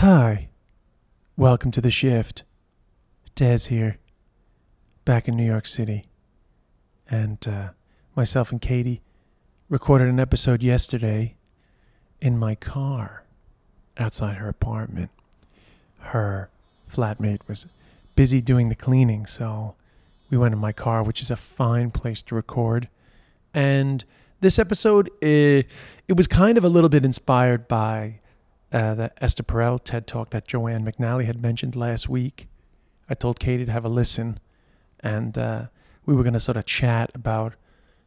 [0.00, 0.48] Hi.
[1.36, 2.44] Welcome to the shift.
[3.34, 3.98] Des here.
[5.04, 6.06] Back in New York City.
[7.10, 7.68] And uh,
[8.16, 9.02] myself and Katie
[9.68, 11.36] recorded an episode yesterday
[12.18, 13.24] in my car
[13.98, 15.10] outside her apartment.
[15.98, 16.48] Her
[16.90, 17.66] flatmate was
[18.14, 19.74] busy doing the cleaning, so
[20.30, 22.88] we went in my car, which is a fine place to record.
[23.52, 24.02] And
[24.40, 25.70] this episode, it,
[26.08, 28.19] it was kind of a little bit inspired by
[28.72, 32.48] uh, the Esther Perel TED Talk that Joanne McNally had mentioned last week.
[33.08, 34.38] I told Katie to have a listen,
[35.00, 35.66] and uh,
[36.06, 37.54] we were going to sort of chat about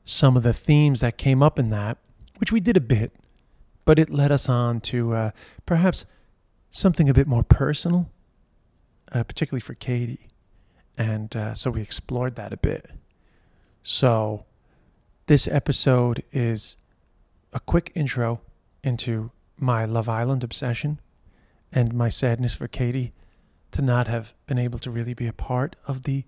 [0.05, 1.97] some of the themes that came up in that,
[2.37, 3.13] which we did a bit,
[3.85, 5.31] but it led us on to uh,
[5.65, 6.05] perhaps
[6.71, 8.09] something a bit more personal,
[9.11, 10.27] uh, particularly for Katie.
[10.97, 12.89] And uh, so we explored that a bit.
[13.81, 14.45] So
[15.27, 16.77] this episode is
[17.51, 18.41] a quick intro
[18.83, 19.31] into
[19.63, 20.99] my Love Island obsession
[21.71, 23.13] and my sadness for Katie
[23.71, 26.23] to not have been able to really be a part of the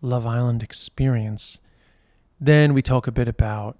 [0.00, 1.58] Love Island experience.
[2.40, 3.78] Then we talk a bit about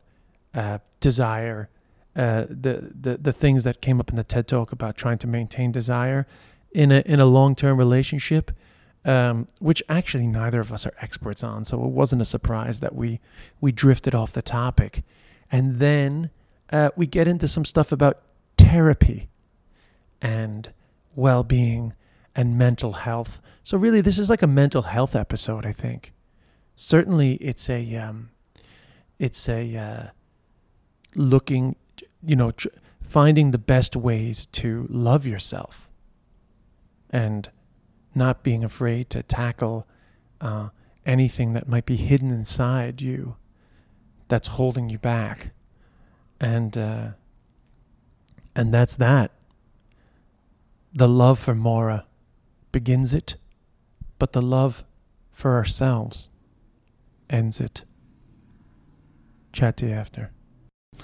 [0.54, 1.70] uh, desire,
[2.16, 5.26] uh, the, the the things that came up in the TED Talk about trying to
[5.26, 6.26] maintain desire
[6.72, 8.50] in a in a long term relationship,
[9.04, 11.65] um, which actually neither of us are experts on.
[11.65, 13.20] So it wasn't a surprise that we
[13.60, 15.04] we drifted off the topic,
[15.53, 16.30] and then
[16.72, 18.22] uh, we get into some stuff about
[18.68, 19.28] therapy
[20.20, 20.72] and
[21.14, 21.94] well being
[22.34, 23.40] and mental health.
[23.62, 26.12] So, really, this is like a mental health episode, I think.
[26.74, 28.30] Certainly, it's a, um,
[29.18, 30.06] it's a uh,
[31.14, 31.76] looking,
[32.22, 32.68] you know, tr-
[33.02, 35.88] finding the best ways to love yourself
[37.10, 37.50] and
[38.14, 39.86] not being afraid to tackle
[40.40, 40.68] uh,
[41.06, 43.36] anything that might be hidden inside you
[44.28, 45.52] that's holding you back.
[46.38, 47.08] And, uh,
[48.58, 49.30] and that's that.
[50.92, 52.06] The love for Maura
[52.72, 53.36] begins it,
[54.19, 54.82] but the love
[55.30, 56.28] for ourselves
[57.30, 57.84] ends it.
[59.52, 60.32] Chat to you after.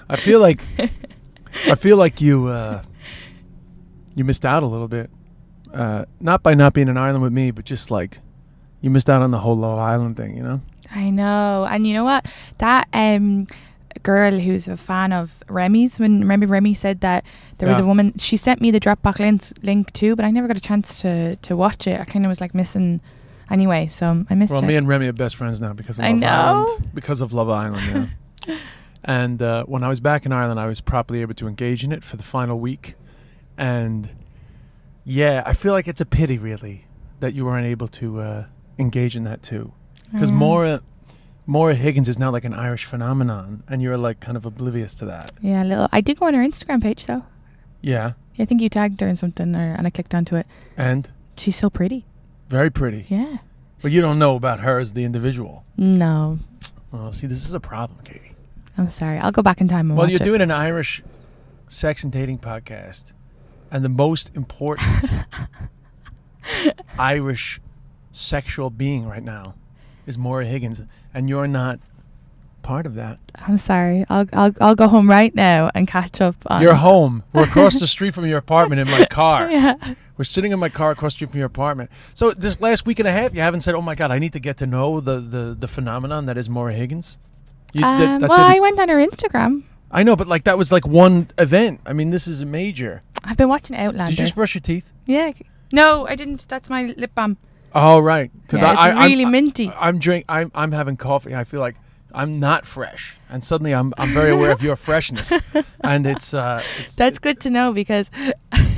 [0.09, 0.65] I feel like
[1.65, 2.83] I feel like you uh,
[4.13, 5.09] you missed out a little bit.
[5.73, 8.19] Uh, not by not being in Ireland with me, but just like
[8.81, 10.59] you missed out on the whole Love Island thing, you know?
[10.93, 11.65] I know.
[11.69, 12.25] And you know what?
[12.57, 13.47] That um
[14.03, 17.23] girl who's a fan of Remy's when remember Remy said that
[17.57, 17.83] there was Yeah.
[17.85, 20.61] a woman she sent me the Dropbox link, link too, but I never got a
[20.61, 21.99] chance to to watch it.
[21.99, 23.01] I kind of was like missing
[23.49, 24.67] anyway, so I missed Well, it.
[24.67, 26.27] me and Remy are best friends now because of I Love know.
[26.27, 26.89] Island.
[26.93, 28.11] Because of Love Island,
[28.47, 28.57] yeah.
[29.03, 31.91] and uh, when I was back in Ireland, I was properly able to engage in
[31.91, 32.95] it for the final week.
[33.57, 34.09] And
[35.03, 36.85] yeah, I feel like it's a pity, really,
[37.19, 38.45] that you weren't able to uh,
[38.79, 39.71] engage in that too.
[40.11, 40.35] Because Mm.
[40.35, 40.81] Maura,
[41.47, 45.05] Maura Higgins is now like an Irish phenomenon, and you're like kind of oblivious to
[45.05, 45.31] that.
[45.41, 45.87] yeah, a little.
[45.91, 47.23] I did go on her Instagram page though.
[47.81, 50.47] Yeah, I think you tagged her in something, or, and I clicked onto it.
[50.75, 52.05] and She's so pretty.
[52.49, 53.05] very pretty.
[53.09, 53.37] Yeah.
[53.81, 55.63] But you don't know about her as the individual.
[55.77, 56.39] No,
[56.93, 58.31] Oh, see, this is a problem, Katie.
[58.77, 59.19] I'm sorry.
[59.19, 60.23] I'll go back in time and Well, you're it.
[60.23, 61.03] doing an Irish
[61.67, 63.11] sex and dating podcast,
[63.69, 65.05] and the most important
[66.97, 67.59] Irish
[68.11, 69.55] sexual being right now
[70.07, 70.81] is Maura Higgins,
[71.15, 71.79] and you're not
[72.61, 73.19] part of that.
[73.47, 74.05] I'm sorry.
[74.09, 76.61] I'll I'll I'll go home right now and catch up on.
[76.61, 77.23] You're home.
[77.33, 79.49] We're across the street from your apartment in my car.
[79.49, 79.75] Yeah.
[80.17, 81.89] We're sitting in my car across the street from your apartment.
[82.13, 84.33] So this last week and a half, you haven't said, "Oh my God, I need
[84.33, 87.17] to get to know the the, the phenomenon that is Maura Higgins."
[87.73, 89.63] You, Um, that well, I went on her Instagram.
[89.91, 91.81] I know, but like that was like one event.
[91.85, 93.01] I mean, this is a major.
[93.23, 94.11] I've been watching Outlander.
[94.11, 94.91] Did you just brush your teeth?
[95.05, 95.31] yeah.
[95.71, 96.47] No, I didn't.
[96.47, 97.37] That's my lip balm.
[97.77, 99.69] Oh right, because Yeah, I, I really I'm, minty.
[99.69, 100.23] I'm drink.
[100.29, 101.35] I'm I'm having coffee.
[101.35, 101.75] I feel like
[102.13, 105.33] I'm not fresh, and suddenly I'm I'm very aware of your freshness,
[105.83, 108.09] and it's uh, it's, That's good to know because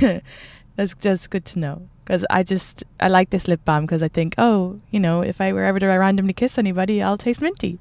[0.74, 4.08] that's that's good to know because I just I like this lip balm because I
[4.08, 7.78] think oh you know if I were ever to randomly kiss anybody I'll taste minty.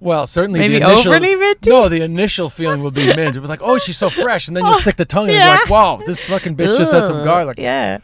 [0.00, 1.70] well certainly Maybe the initial, overly minty?
[1.70, 3.36] No, the initial feeling will be mint.
[3.36, 5.36] It was like, oh, she's so fresh, and then you Oh, stick the tongue in,
[5.36, 7.58] and you're like, wow, this fucking bitch just had some garlic.
[7.58, 7.98] Yeah.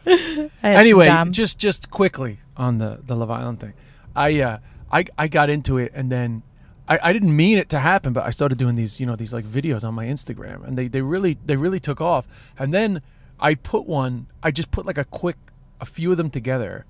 [0.63, 3.73] Anyway, just just quickly on the the Love Island thing,
[4.15, 4.57] I uh,
[4.91, 6.43] I I got into it and then
[6.87, 9.33] I, I didn't mean it to happen, but I started doing these you know these
[9.33, 12.27] like videos on my Instagram and they they really they really took off.
[12.57, 13.01] And then
[13.39, 15.37] I put one, I just put like a quick
[15.79, 16.85] a few of them together.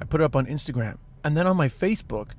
[0.00, 2.30] I put it up on Instagram and then on my Facebook,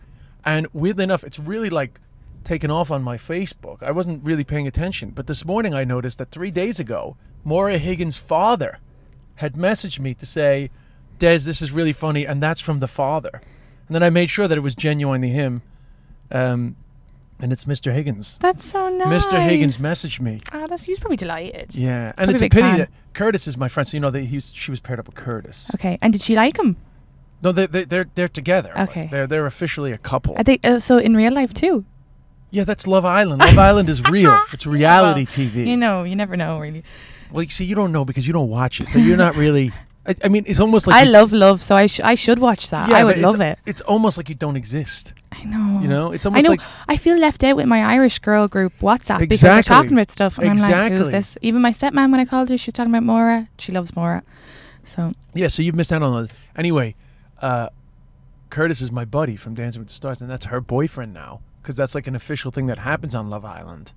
[0.43, 1.99] and weirdly enough, it's really like
[2.43, 3.83] taken off on my Facebook.
[3.83, 7.77] I wasn't really paying attention, but this morning I noticed that three days ago, Maura
[7.77, 8.79] Higgins' father
[9.35, 10.69] had messaged me to say,
[11.21, 13.41] Des, this is really funny, and that's from the father.
[13.87, 15.61] And then I made sure that it was genuinely him.
[16.31, 16.75] Um,
[17.39, 17.91] and it's Mr.
[17.93, 18.37] Higgins.
[18.41, 19.25] that's so nice.
[19.27, 19.41] Mr.
[19.41, 20.41] Higgins messaged me.
[20.53, 21.75] Oh, that's he's probably delighted.
[21.75, 22.77] Yeah, and Probably it's a big pity fan.
[22.79, 23.87] that Curtis is my friend.
[23.87, 25.69] So you know that he's she was paired up with Curtis.
[25.75, 26.75] Okay, and did she like him?
[27.43, 28.71] No, they, they they're they're together.
[28.75, 29.07] like, Okay.
[29.11, 30.35] they're they're officially a couple.
[30.37, 31.83] I think uh, so in real life too.
[32.51, 33.41] yeah, that's Love Island.
[33.41, 34.39] Love Island is real.
[34.53, 35.67] It's reality Well, TV.
[35.67, 36.83] You know, you never know really.
[37.31, 39.71] well, you see, you don't know because you don't watch it, so you're not really.
[40.05, 42.39] I, I mean, it's almost like I you- love love, so I sh- I should
[42.39, 42.89] watch that.
[42.89, 43.59] I but would it's- love it.
[43.67, 45.13] It's almost like you don't exist.
[45.31, 45.79] I know.
[45.81, 46.51] You know, it's I almost know.
[46.51, 49.47] like I feel left out with my Irish girl group WhatsApp because Exactly.
[49.55, 50.97] they're talking about stuff, and I'm like, Exactly.
[50.97, 53.47] "Who's this?" Even my stepmom, when I called her, she was talking about Maura.
[53.59, 54.23] She loves Maura,
[54.83, 56.29] so Yeah, so you've missed out on those.
[56.55, 56.95] Anyway,
[57.41, 57.69] uh,
[58.49, 61.75] Curtis is my buddy from Dancing with the Stars, and that's her boyfriend now because
[61.75, 63.93] that's like an official thing that happens on Love Island.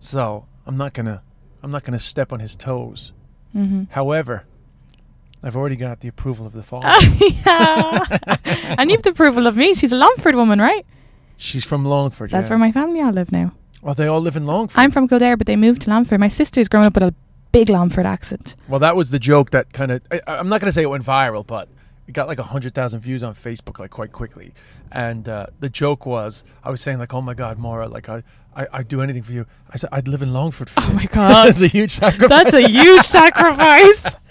[0.00, 1.22] So I'm not gonna,
[1.62, 3.12] I'm not gonna step on his toes.
[3.52, 4.44] Hmm However,
[5.42, 6.88] I've already got the approval of the father.
[7.20, 8.36] yeah.
[8.78, 9.74] and you have the approval of me.
[9.74, 10.84] She's a Longford woman, right?
[11.36, 12.30] She's from Longford.
[12.30, 12.50] That's yeah.
[12.50, 13.52] where my family all live now.
[13.80, 14.78] Well, they all live in Longford.
[14.80, 16.18] I'm from Kildare, but they moved to Longford.
[16.18, 17.14] My sister's grown up with a
[17.52, 18.56] big Longford accent.
[18.66, 20.02] Well, that was the joke that kind of.
[20.26, 21.68] I'm not going to say it went viral, but
[22.08, 24.54] it got like 100,000 views on Facebook like quite quickly.
[24.90, 28.22] And uh, the joke was, I was saying, like, oh my God, Maura, like, I,
[28.56, 29.44] I, I'd do anything for you.
[29.70, 30.94] I said, I'd live in Longford for Oh you.
[30.94, 31.46] my God.
[31.46, 32.28] That's a huge sacrifice.
[32.30, 34.02] That's a huge sacrifice.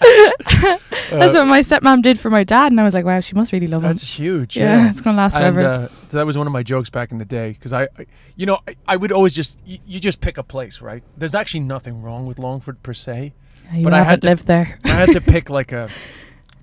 [1.10, 3.34] That's Uh, what my stepmom did for my dad, and I was like, wow, she
[3.34, 3.88] must really love him.
[3.88, 4.56] That's huge.
[4.56, 5.68] Yeah, Yeah, it's gonna last and, forever.
[5.84, 8.06] Uh, so that was one of my jokes back in the day because I, I,
[8.36, 11.02] you know, I, I would always just you, you just pick a place, right?
[11.16, 13.32] There's actually nothing wrong with Longford per se.
[13.72, 14.78] you but I had to- lived there.
[14.84, 15.88] I had to pick like a,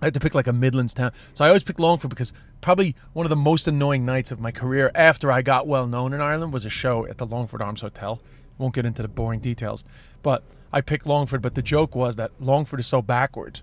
[0.05, 1.13] I had to pick like a Midlands town.
[1.33, 2.31] So I always pick Longford because
[2.61, 6.13] probably one of the most annoying nights of my career after I got well known
[6.13, 8.21] in Ireland was a show at the Longford Arms Hotel.
[8.59, 9.83] Won't get into the boring details,
[10.21, 11.41] but I picked Longford.
[11.41, 13.61] But the joke was that Longford is so backward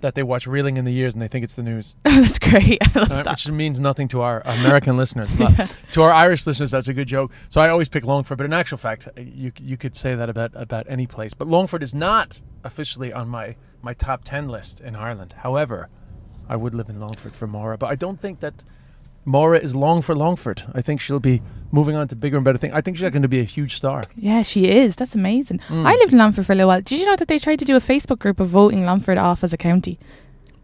[0.00, 1.94] that they watch Reeling in the Years and they think it's the news.
[2.06, 2.78] Oh, that's great.
[2.82, 3.30] I love Uh, that.
[3.32, 7.06] which means nothing to our American listeners, but to our Irish listeners, that's a good
[7.06, 7.32] joke.
[7.50, 10.52] So I always pick Longford, but in actual fact, you you could say that about
[10.54, 11.34] about any place.
[11.34, 15.34] But Longford is not officially on my my top ten list in Ireland.
[15.38, 15.88] However,
[16.48, 18.64] I would live in Longford for Maura, but I don't think that
[19.24, 20.64] Maura is long for Longford.
[20.74, 22.74] I think she'll be moving on to bigger and better things.
[22.74, 24.02] I think she's going to be a huge star.
[24.16, 24.96] Yeah, she is.
[24.96, 25.60] That's amazing.
[25.68, 25.86] Mm.
[25.86, 26.80] I lived in Longford for a little while.
[26.80, 29.44] Did you know that they tried to do a Facebook group of voting Longford off
[29.44, 29.98] as a county?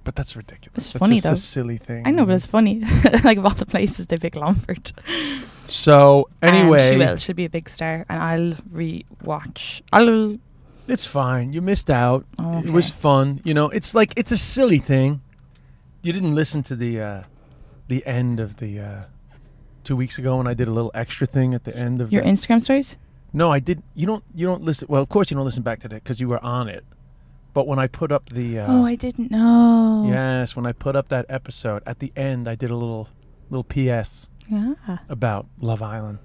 [0.03, 0.87] But that's ridiculous.
[0.87, 1.33] It's that's funny, though.
[1.33, 2.07] a silly thing.
[2.07, 2.81] I know, but it's funny.
[3.25, 4.93] like of all the places, they pick Longford.
[5.69, 7.17] so Um, anyway, she will.
[7.17, 9.83] She'll be a big star, and I'll re-watch.
[9.93, 10.39] I'll.
[10.89, 11.53] It's fine.
[11.53, 12.25] You missed out.
[12.39, 13.41] Oh, It was fun.
[13.45, 15.21] You know, it's like it's a silly thing.
[16.03, 17.23] You didn't listen to the uh
[17.89, 19.03] the end of the uh
[19.85, 22.23] two weeks ago when I did a little extra thing at the end of Your
[22.23, 22.97] the, Instagram stories.
[23.33, 25.81] No, I did you don't you don't listen well, of course you don't listen back
[25.81, 26.85] to that cuz you were on it.
[27.55, 30.07] But when I put up the uh oh, I didn't know.
[30.09, 33.09] Yes, when I put up that episode at the end I did a little
[33.51, 34.75] little PS Yeah.
[35.09, 36.19] about Love Island.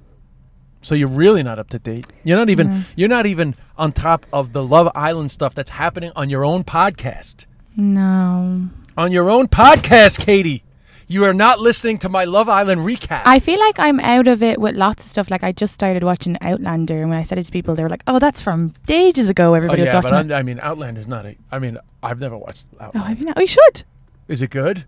[0.84, 2.06] So you're really not up to date.
[2.24, 2.82] You're not even No.
[2.96, 6.64] you're not even on top of the Love Island stuff that's happening on your own
[6.64, 7.46] podcast.
[7.76, 8.68] No.
[8.98, 10.64] On your own podcast, Katie.
[11.08, 13.22] You are not listening to my Love Island recap.
[13.26, 15.30] I feel like I'm out of it with lots of stuff.
[15.30, 17.90] Like I just started watching Outlander, and when I said it to people, they were
[17.90, 20.34] like, "Oh, that's from ages ago." oh Everybody was yeah, but watching it.
[20.34, 21.36] I mean, Outlander's not a.
[21.52, 23.20] I mean, I've never watched Oh, Outlander.
[23.20, 23.38] you not?
[23.38, 23.84] Oh, you should.
[24.28, 24.86] Is it good?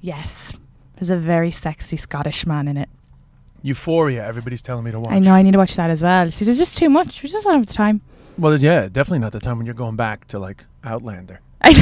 [0.00, 0.52] Yes.
[0.96, 2.88] There's a very sexy Scottish man in it.
[3.62, 4.24] Euphoria.
[4.26, 5.12] Everybody's telling me to watch.
[5.12, 6.30] I know I need to watch that as well.
[6.30, 7.22] See, there's just too much.
[7.22, 8.00] We just don't have the time.
[8.38, 11.40] Well, there's- yeah, definitely not the time when you're going back to like Outlander.
[11.62, 11.72] I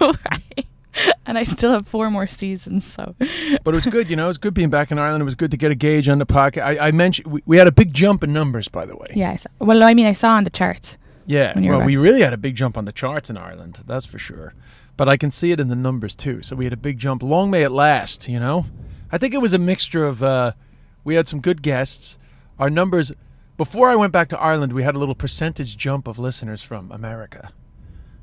[0.00, 0.66] know, right?
[1.24, 4.24] And I still have four more seasons, so But it was good, you know.
[4.24, 5.22] It was good being back in Ireland.
[5.22, 6.62] It was good to get a gauge on the podcast.
[6.64, 9.06] I, I mentioned we, we had a big jump in numbers, by the way.
[9.14, 9.46] yes.
[9.58, 10.98] Well, I mean, I saw on the charts.
[11.24, 13.36] Yeah, when you were well, we really had a big jump on the charts in
[13.38, 14.54] Ireland, that's for sure.
[14.96, 16.42] But I can see it in the numbers too.
[16.42, 17.22] So we had a big jump.
[17.22, 18.66] Long may it last, you know.
[19.10, 20.52] I think it was a mixture of uh,
[21.04, 22.18] We had some good guests.
[22.58, 23.12] Our numbers
[23.56, 26.90] before I went back to Ireland, we had a little percentage jump of listeners from
[26.90, 27.50] America.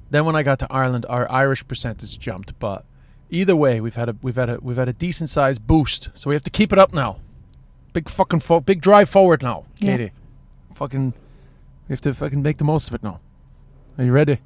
[0.09, 2.57] Then when I got to Ireland, our Irish percentage jumped.
[2.59, 2.83] But
[3.29, 6.09] either way, we've had a we've had a we've had a decent sized boost.
[6.13, 7.17] So we have to keep it up now.
[7.93, 9.87] Big fucking fo- big drive forward now, Yeah.
[9.97, 10.11] Katie.
[10.75, 11.13] Fucking,
[11.87, 13.19] we have to fucking make the most of it now.
[13.97, 14.39] Are you ready?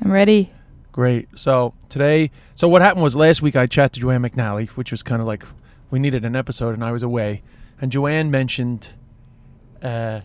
[0.00, 0.52] I'm ready.
[0.92, 1.28] Great.
[1.34, 5.02] So today, so what happened was last week I chatted to Joanne McNally, which was
[5.02, 5.44] kind of like
[5.90, 7.42] we needed an episode and I was away,
[7.82, 8.88] and Joanne mentioned
[9.82, 10.20] uh,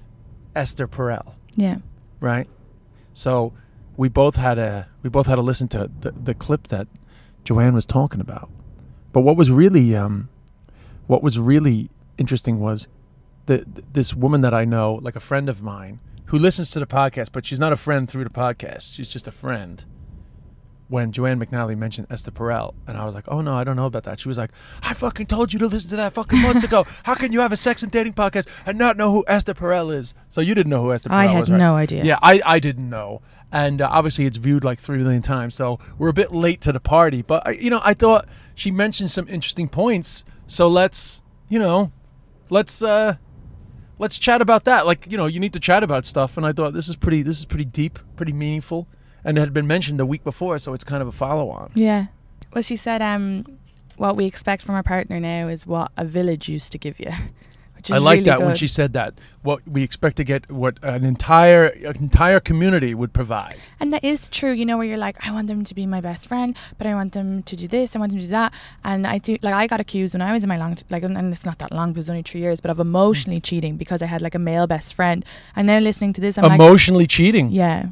[0.55, 1.79] Esther Perel, Yeah.
[2.21, 2.47] right?
[3.13, 3.51] So
[3.97, 6.87] we both had a we both had to listen to the, the clip that
[7.43, 8.49] Joanne was talking about.
[9.11, 10.29] But what was really um,
[11.07, 12.87] what was really interesting was
[13.47, 16.85] the this woman that I know, like a friend of mine, who listens to the
[16.85, 18.93] podcast, but she's not a friend through the podcast.
[18.93, 19.83] She's just a friend.
[20.89, 23.87] When Joanne McNally mentioned Esther Perel, and I was like, "Oh no, I don't know
[23.87, 24.51] about that." She was like,
[24.81, 26.85] "I fucking told you to listen to that fucking months ago.
[27.03, 29.93] How can you have a sex and dating podcast and not know who Esther Perel
[29.93, 31.29] is?" So you didn't know who Esther Perel was?
[31.29, 31.57] I had was, right?
[31.57, 32.03] no idea.
[32.05, 33.21] Yeah, I, I didn't know.
[33.51, 36.71] And uh, obviously, it's viewed like three million times, so we're a bit late to
[36.71, 37.21] the party.
[37.21, 41.91] But I, you know, I thought she mentioned some interesting points, so let's, you know,
[42.49, 43.15] let's uh,
[43.99, 44.85] let's chat about that.
[44.85, 47.21] Like, you know, you need to chat about stuff, and I thought this is pretty,
[47.21, 48.87] this is pretty deep, pretty meaningful,
[49.27, 51.71] and it had been mentioned the week before, so it's kind of a follow-on.
[51.75, 52.07] Yeah.
[52.53, 53.45] Well, she said, um,
[53.97, 57.11] what we expect from our partner now is what a village used to give you.
[57.75, 59.13] Which is I like really that when she said that.
[59.43, 63.57] What we expect to get, what an entire an entire community would provide.
[63.79, 66.01] And that is true, you know, where you're like, I want them to be my
[66.01, 68.51] best friend, but I want them to do this, I want them to do that.
[68.83, 71.31] And I do, like, I got accused when I was in my long, like, and
[71.31, 74.07] it's not that long, it was only three years, but of emotionally cheating because I
[74.07, 75.23] had like a male best friend.
[75.55, 77.51] And now listening to this, I'm like, Emotionally cheating.
[77.51, 77.89] yeah.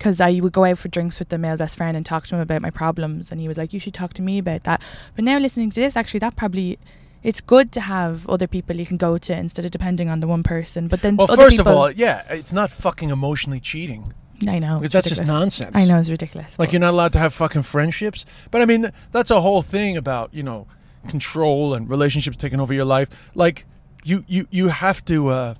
[0.00, 2.34] Because I would go out for drinks with the male best friend and talk to
[2.34, 3.30] him about my problems.
[3.30, 4.80] And he was like, You should talk to me about that.
[5.14, 6.78] But now listening to this, actually, that probably.
[7.22, 10.26] It's good to have other people you can go to instead of depending on the
[10.26, 10.88] one person.
[10.88, 14.14] But then, Well, other first of all, yeah, it's not fucking emotionally cheating.
[14.48, 15.76] I know because that's just nonsense.
[15.76, 16.58] I know it's ridiculous.
[16.58, 18.24] Like you're not allowed to have fucking friendships.
[18.50, 20.66] But I mean, th- that's a whole thing about you know
[21.08, 23.30] control and relationships taking over your life.
[23.34, 23.66] Like
[24.02, 25.54] you you you have to uh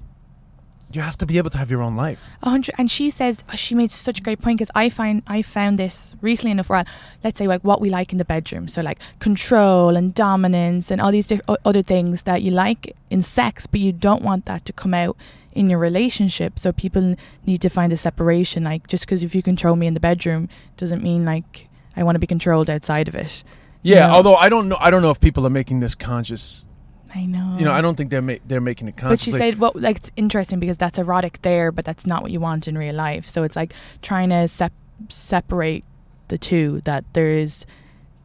[0.93, 2.21] you have to be able to have your own life.
[2.43, 5.43] Hundred, and she says oh, she made such a great point because I find I
[5.43, 6.69] found this recently enough.
[6.69, 6.85] Where
[7.23, 11.01] let's say like what we like in the bedroom, so like control and dominance and
[11.01, 14.65] all these diff- other things that you like in sex, but you don't want that
[14.65, 15.17] to come out
[15.53, 16.59] in your relationship.
[16.59, 17.17] So people
[17.47, 18.65] need to find a separation.
[18.65, 22.15] Like just because if you control me in the bedroom doesn't mean like I want
[22.17, 23.45] to be controlled outside of it.
[23.83, 24.15] Yeah, No.
[24.15, 26.65] although I don't know I don't know if people are making this conscious.
[27.15, 27.57] I know.
[27.59, 29.09] You know, I don't think they're ma- they're making it Mm.
[29.11, 32.31] But she said, "Well, like it's interesting because that's erotic there, but that's not what
[32.31, 33.27] you want in real life.
[33.29, 34.73] So it's like trying to sep-
[35.09, 35.85] separate
[36.29, 36.81] the two.
[36.85, 37.67] That there is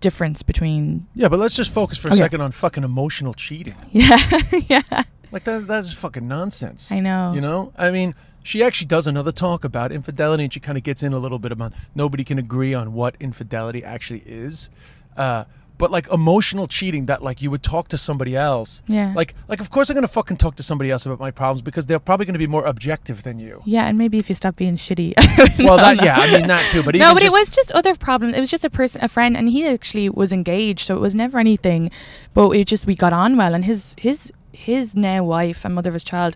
[0.01, 1.07] difference between.
[1.15, 2.19] yeah, but let's just focus for a Okay.
[2.19, 3.75] second on fucking emotional cheating.
[3.91, 4.19] Yeah,
[4.67, 5.03] yeah.
[5.31, 6.91] Like that that's fucking nonsense.
[6.91, 7.33] I know.
[7.33, 8.13] You know, I mean,
[8.43, 11.39] she actually does another talk about infidelity, and she kind of gets in a little
[11.39, 14.69] bit about nobody can agree on what infidelity actually is.
[15.17, 15.45] Uh,
[15.77, 18.83] but like emotional cheating, that like you would talk to somebody else.
[18.87, 19.13] Yeah.
[19.15, 21.85] Like, like of course I'm gonna fucking talk to somebody else about my problems because
[21.85, 23.61] they're probably gonna be more objective than you.
[23.65, 25.13] Yeah, and maybe if you stop being shitty.
[25.65, 26.83] Well, that yeah, I mean that too.
[26.83, 28.35] But no, but it was just other problems.
[28.35, 31.15] It was just a person, a friend, and he actually was engaged, so it was
[31.15, 31.91] never anything.
[32.33, 35.89] But it just we got on well, and his his his now wife and mother
[35.89, 36.35] of his child,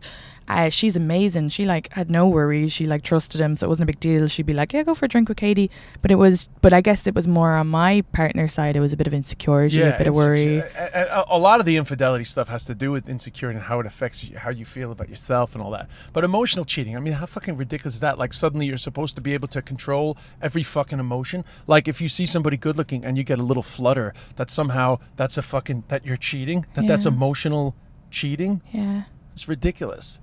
[0.49, 1.49] uh, she's amazing.
[1.49, 2.73] She like had no worries.
[2.73, 4.27] She like trusted him, so it wasn't a big deal.
[4.27, 5.69] She'd be like, "Yeah, go for a drink with Katie."
[6.01, 8.75] But it was, but I guess it was more on my partner's side.
[8.75, 10.57] It was a bit of insecurity, a bit of worry.
[10.59, 13.79] A, a- a lot of the infidelity stuff has to do with insecurity and how
[13.79, 15.87] it affects you, how you feel about yourself and all that.
[16.13, 18.17] But emotional cheating, I mean, how fucking ridiculous is that?
[18.17, 21.45] Like suddenly you're supposed to be able to control every fucking emotion.
[21.67, 24.97] Like if you see somebody good looking and you get a little flutter, that somehow
[25.15, 26.65] that's a fucking that you're cheating.
[26.73, 27.75] That that's emotional
[28.11, 28.61] cheating.
[28.71, 29.03] Yeah,
[29.33, 30.19] It's ridiculous.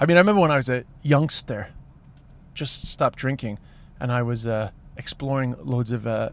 [0.00, 1.68] I mean, I remember when I was a youngster,
[2.54, 3.58] just stopped drinking,
[4.00, 6.30] and I was uh, exploring loads of uh,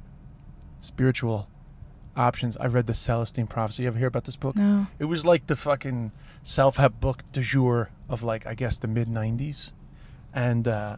[0.80, 1.50] spiritual
[2.16, 2.56] options.
[2.58, 3.84] I read the Celestine Prophecy.
[3.84, 4.56] You ever hear about this book?
[4.56, 6.12] no, It was like the fucking
[6.44, 9.74] self-help book du jour of like I guess the mid '90s,
[10.34, 10.96] and uh,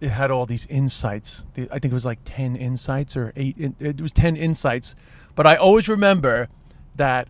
[0.00, 1.46] it had all these insights.
[1.54, 3.56] The- I think it was like ten insights or eight.
[3.56, 4.94] in- It was ten insights,
[5.34, 6.48] but I always remember
[6.96, 7.28] that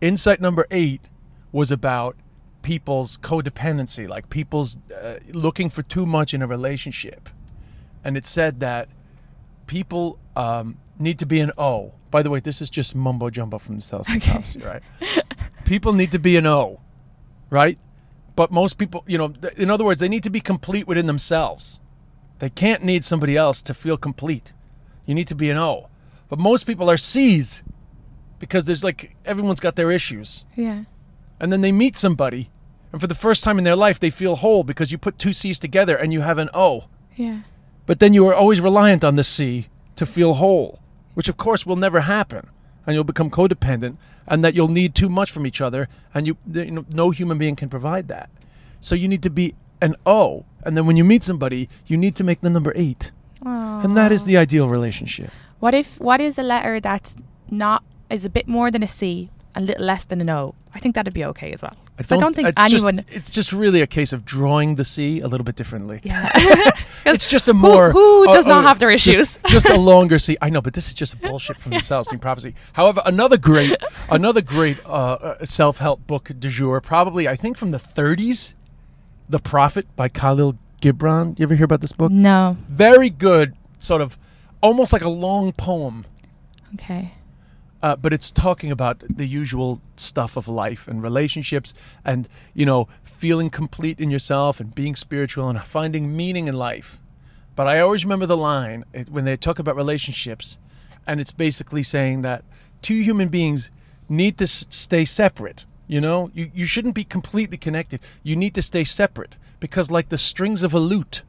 [0.00, 1.10] insight number eight
[1.52, 2.16] was about
[2.64, 7.28] people's codependency, like people's uh, looking for too much in a relationship,
[8.02, 8.88] and it said that
[9.68, 11.92] people um, need to be an O.
[12.10, 14.82] By the way, this is just mumbo jumbo from the Celestine Prophecy, right?
[15.64, 16.80] people need to be an O,
[17.50, 17.78] right?
[18.34, 21.06] But most people, you know, th- in other words, they need to be complete within
[21.06, 21.78] themselves.
[22.40, 24.52] They can't need somebody else to feel complete.
[25.06, 25.88] You need to be an O.
[26.28, 27.62] But most people are C's
[28.38, 30.44] because there's like everyone's got their issues.
[30.56, 30.84] yeah,
[31.40, 32.50] and then they meet somebody,
[32.94, 35.32] and for the first time in their life, they feel whole because you put two
[35.32, 36.84] C's together and you have an O.
[37.16, 37.40] Yeah.
[37.86, 40.78] But then you are always reliant on the C to feel whole,
[41.14, 42.48] which of course will never happen,
[42.86, 43.96] and you'll become codependent,
[44.28, 47.36] and that you'll need too much from each other, and you, you know, no human
[47.36, 48.30] being can provide that.
[48.78, 52.14] So you need to be an O, and then when you meet somebody, you need
[52.14, 53.10] to make the number eight,
[53.42, 55.32] and that is the ideal relationship.
[55.58, 57.16] What if what is a letter that's
[57.50, 60.54] not is a bit more than a C, a little less than an O?
[60.72, 61.74] I think that'd be okay as well.
[61.96, 63.04] 'Cause I don't think it's just- anyone.
[63.08, 66.00] it's just really a case of drawing the C a little bit differently.
[66.02, 66.70] yeah.
[67.06, 69.38] It's just a more who does uh, not uh, have their issues?
[69.46, 70.38] Just, a longer C.
[70.40, 72.54] I know, but this is just bullshit from the Celestine prophecy.
[72.72, 73.76] However, another great,
[74.08, 78.54] another great uh, uh, self-help book du jour, probably I think from the 30s,
[79.28, 81.38] "The Prophet" by Kahlil Gibran.
[81.38, 82.10] You ever hear about this book?
[82.10, 82.56] no.
[82.70, 84.16] Very good, sort of,
[84.62, 86.06] almost like a long poem.
[86.74, 87.12] Okay.
[87.84, 92.88] Uh, but it's talking about the usual stuff of life and relationships and you know
[93.02, 96.98] feeling complete in yourself and being spiritual and finding meaning in life.
[97.54, 100.58] But i always remember the line it, when they talk about relationships
[101.06, 102.42] and it's basically saying that
[102.80, 103.70] two human beings
[104.08, 106.30] need to s- stay separate you know?
[106.32, 108.00] You, you shouldn't be completely connected.
[108.22, 111.22] You need to stay separate because like the strings of a lute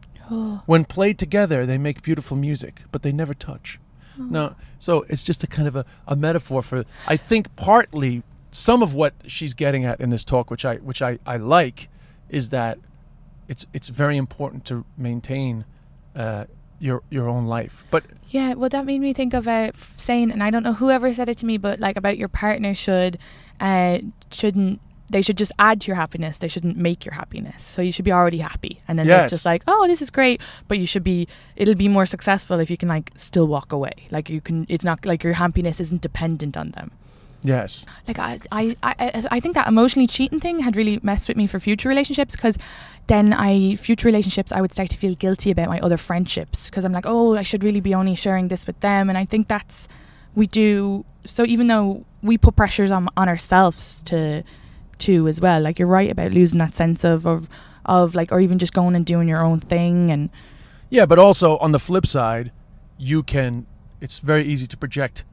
[0.65, 3.79] when played together they make beautiful music but they never touch
[4.17, 8.81] no, so it's just a kind of a, a metaphor for I think partly some
[8.81, 11.89] of what she's getting at in this talk, which I which I, I like,
[12.29, 12.77] is that
[13.47, 15.65] it's it's very important to maintain
[16.15, 16.45] uh,
[16.79, 17.85] your your own life.
[17.91, 20.73] But Yeah, well, that made me think of uh, f- saying, and I don't know
[20.73, 23.17] whoever said it to me, but like about your partner should,
[23.59, 23.99] uh,
[24.31, 26.37] shouldn't they should just add to your happiness.
[26.39, 27.63] They shouldn't make your happiness.
[27.63, 29.23] So you should be already happy, and then Yes.
[29.25, 31.27] it's just like, oh, this is great, but you should be.
[31.55, 33.93] It'll be more successful if you can like still walk away.
[34.11, 34.65] Like you can.
[34.69, 36.91] It's not like your happiness isn't dependent on them.
[37.43, 41.37] yes, like I, I, I, I think that emotionally cheating thing had really messed with
[41.37, 42.57] me for future relationships because
[43.05, 46.83] then I future relationships I would start to feel guilty about my other friendships because
[46.85, 49.47] I'm like oh I should really be only sharing this with them and I think
[49.47, 49.87] that's
[50.33, 54.41] we do so even though we put pressures on on ourselves to
[54.99, 57.49] to as well like you're right about losing that sense of of,
[57.85, 60.29] of like or even just going and doing your own thing and
[60.89, 61.05] yeah.
[61.05, 62.51] But also on the flip side,
[62.97, 63.67] you can.
[64.01, 65.23] It's very easy to project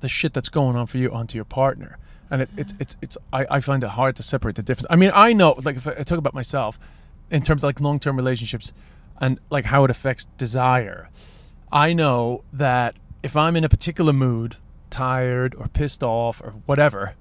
[0.00, 1.98] the shit that's going on for you onto your partner,
[2.30, 3.18] and it, it's it's it's.
[3.32, 4.86] I, I find it hard to separate the difference.
[4.90, 6.78] I mean, I know like if I, I talk about myself
[7.30, 8.72] in terms of like long term relationships
[9.20, 11.08] and like how it affects desire.
[11.70, 14.56] I know that if I'm in a particular mood,
[14.90, 17.14] tired or pissed off or whatever,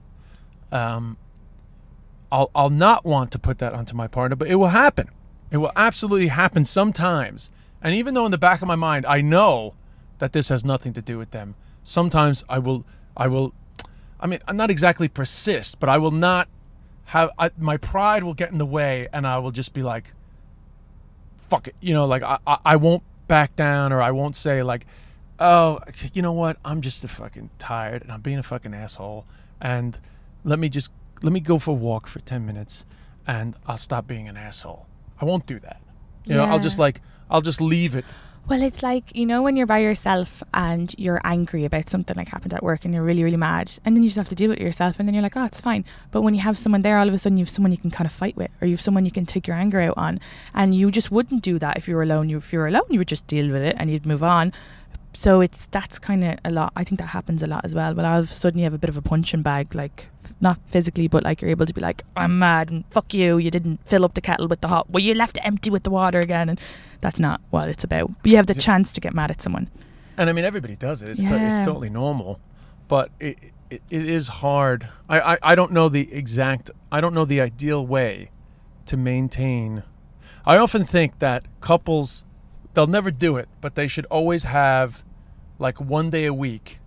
[0.72, 1.18] um,
[2.34, 5.08] I'll I'll not want to put that onto my partner, but it will happen.
[5.52, 7.52] It will absolutely happen sometimes.
[7.80, 9.76] And even though in the back of my mind I know
[10.17, 13.54] that this has nothing to do with them, sometimes I will I will
[14.19, 16.48] I mean, I'm not exactly persist, but I will not
[17.06, 20.12] have I, my pride will get in the way and I will just be like
[21.50, 21.76] fuck it.
[21.82, 24.88] You know, like I, I, I won't back down or I won't say like,
[25.38, 25.82] oh,
[26.13, 26.58] you know what?
[26.65, 29.26] I'm just a fucking tired and I'm being a fucking asshole.
[29.62, 30.00] And
[30.43, 30.89] let me just
[31.24, 32.86] let me go for a walk for ten minutes
[33.26, 34.86] and I'll stop being an asshole.
[35.20, 35.82] I won't do that.
[36.26, 38.06] You know, I'll just like I'll just leave it.
[38.46, 42.28] Well, it's like, you know, when you're by yourself and you're angry about something like
[42.28, 44.50] happened at work and you're really, really mad, and then you just have to deal
[44.50, 45.86] with it yourself, and then you're like, oh, it's fine.
[46.12, 47.90] But when you have someone there, all of a sudden you have someone you can
[47.90, 50.20] kind of fight with, or you have someone you can take your anger out on,
[50.54, 52.28] and you just wouldn't do that if you were alone.
[52.28, 54.52] You, if you were alone, you would just deal with it and you'd move on.
[55.15, 56.73] So it's that's kind of a lot.
[56.76, 57.93] I think that happens a lot as well.
[57.93, 60.10] But all of suddenly have a bit of a punching bag, like
[60.41, 63.38] not physically, but like you're able to be like, I'm mad and fuck you.
[63.38, 64.89] You didn't fill up the kettle with the hot.
[64.89, 66.60] Well, you left it empty with the water again, and
[67.02, 68.12] that's not what it's about.
[68.23, 69.69] But you have the chance to get mad at someone.
[70.17, 71.10] And I mean, everybody does it.
[71.12, 71.47] It's, Yeah.
[71.60, 72.39] it's totally normal,
[72.88, 73.38] but it,
[73.69, 74.88] it it is hard.
[75.10, 76.71] I, I I don't know the exact.
[76.91, 78.30] I don't know the ideal way
[78.88, 79.84] to maintain.
[80.45, 82.26] I often think that couples,
[82.74, 85.04] they'll never do it, but they should always have,
[85.60, 86.80] like one day a week,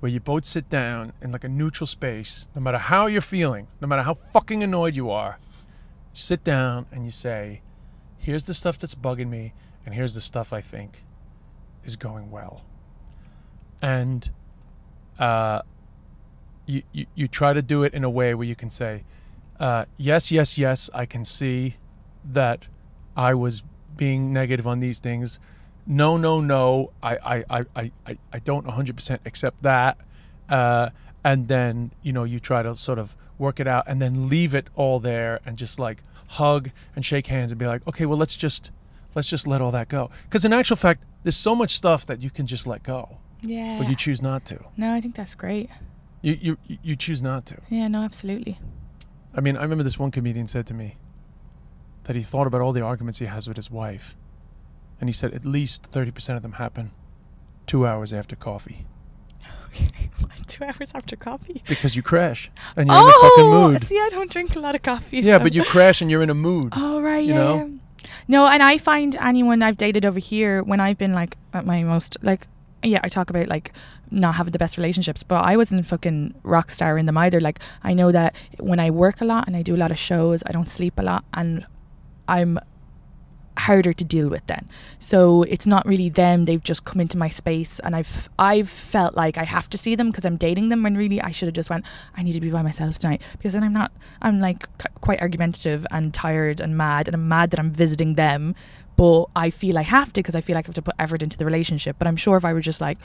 [0.00, 3.66] where you both sit down in like a neutral space, no matter how you're feeling,
[3.80, 5.38] no matter how fucking annoyed you are.
[6.12, 7.62] Sit down and you say,
[8.16, 9.52] "Here's the stuff that's bugging me,
[9.84, 11.04] and here's the stuff I think
[11.84, 12.64] is going well."
[13.80, 14.30] and
[15.18, 15.62] uh,
[16.66, 19.04] you, you you try to do it in a way where you can say,
[19.58, 21.76] uh, yes, yes, yes, I can see
[22.24, 22.66] that
[23.16, 23.62] I was
[23.98, 25.38] being negative on these things.
[25.86, 27.16] No, no, no, I
[27.50, 29.98] I, I, I, I- don't 100% accept that.
[30.48, 30.88] Uh,
[31.24, 34.54] and then you know you try to sort of work it out and then leave
[34.54, 38.16] it all there and just like hug and shake hands and be like, okay, well
[38.18, 38.70] let's just
[39.14, 40.10] let's just let all that go.
[40.24, 43.76] Because in actual fact, there's so much stuff that you can just let go Yeah.
[43.78, 44.58] but you choose not to.
[44.76, 45.68] no, I think that's great.
[46.22, 47.56] You you you choose not to.
[47.68, 48.58] Yeah, no, absolutely.
[49.34, 50.96] I mean, I remember this one comedian said to me
[52.08, 54.16] that he thought about all the arguments he has with his wife,
[55.00, 56.90] and he said at least thirty percent of them happen
[57.66, 58.86] two hours after coffee
[59.68, 60.08] Okay,
[60.46, 61.62] two hours after coffee.
[61.68, 63.30] because you crash and you're in a oh!
[63.36, 63.82] fucking Oh, mood.
[63.82, 65.18] see, I don't drink a lot of coffee.
[65.20, 66.72] Yeah, so- but you crash and you're in a mood.
[66.76, 67.38] Oh right, you yeah.
[67.38, 67.56] know?
[67.56, 67.68] yeah.
[68.26, 71.82] No, and I find anyone I've dated over here when I've been like at my
[71.84, 72.46] most like
[72.82, 73.72] yeah, I talk about like
[74.10, 77.40] not having the best relationships, but I wasn't fucking rock star in them either.
[77.40, 79.98] Like I know that when I work a lot and I do a lot of
[79.98, 81.66] shows, I don't sleep a lot and
[82.28, 82.58] I'm
[83.58, 84.68] harder to deal with then.
[84.98, 89.16] So it's not really them, they've just come into my space and I've I've felt
[89.16, 91.54] like I have to see them because I'm dating them when really I should have
[91.54, 91.84] just went
[92.16, 93.20] I need to be by myself tonight.
[93.32, 94.66] Because then I'm not I'm like
[95.00, 98.54] quite argumentative and tired and mad and I'm mad that I'm visiting them
[98.96, 101.22] but I feel I have to because I feel like I have to put effort
[101.22, 101.96] into the relationship.
[101.98, 102.98] But I'm sure if I were just like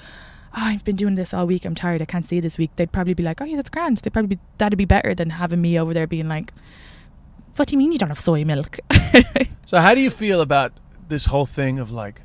[0.56, 2.92] oh, I've been doing this all week I'm tired I can't see this week they'd
[2.92, 3.98] probably be like oh yeah that's grand.
[3.98, 6.54] They'd probably be, that'd be better than having me over there being like
[7.56, 8.80] what do you mean you don't have soy milk
[9.66, 10.74] So how do you feel about
[11.08, 12.22] this whole thing of like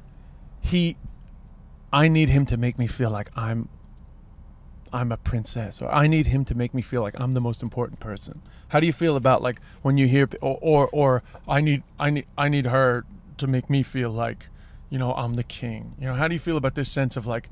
[0.60, 0.96] he
[1.92, 3.68] I need him to make me feel like I'm
[4.92, 7.62] I'm a princess or I need him to make me feel like I'm the most
[7.62, 8.42] important person.
[8.68, 12.10] How do you feel about like when you hear or or, or I need I
[12.10, 13.04] need I need her
[13.36, 14.46] to make me feel like
[14.90, 15.94] you know I'm the king.
[15.98, 17.48] You know, how do you feel about this sense of like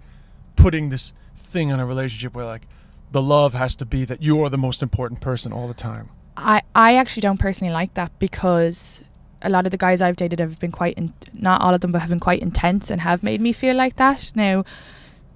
[0.56, 2.66] putting this thing in a relationship where like
[3.12, 6.08] the love has to be that you are the most important person all the time.
[6.36, 9.02] I, I actually don't personally like that because
[9.42, 11.92] a lot of the guys I've dated have been quite, in, not all of them,
[11.92, 14.32] but have been quite intense and have made me feel like that.
[14.34, 14.64] Now,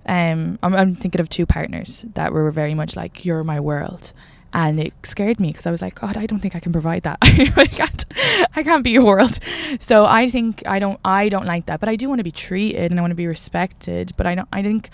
[0.06, 4.12] um, I'm, I'm thinking of two partners that were very much like, you're my world.
[4.52, 7.04] And it scared me because I was like, God, I don't think I can provide
[7.04, 7.18] that.
[7.22, 8.04] I can't,
[8.56, 9.38] I can't be your world.
[9.78, 11.78] So I think I don't, I don't like that.
[11.78, 14.12] But I do want to be treated and I want to be respected.
[14.16, 14.90] But I don't, I think,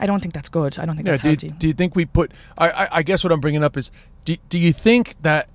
[0.00, 0.78] I don't think that's good.
[0.78, 1.58] I don't think Yeah, that's do you, healthy.
[1.58, 2.32] do you think we put?
[2.58, 3.90] I, I, I guess what I'm bringing up is,
[4.24, 5.48] do, do you think that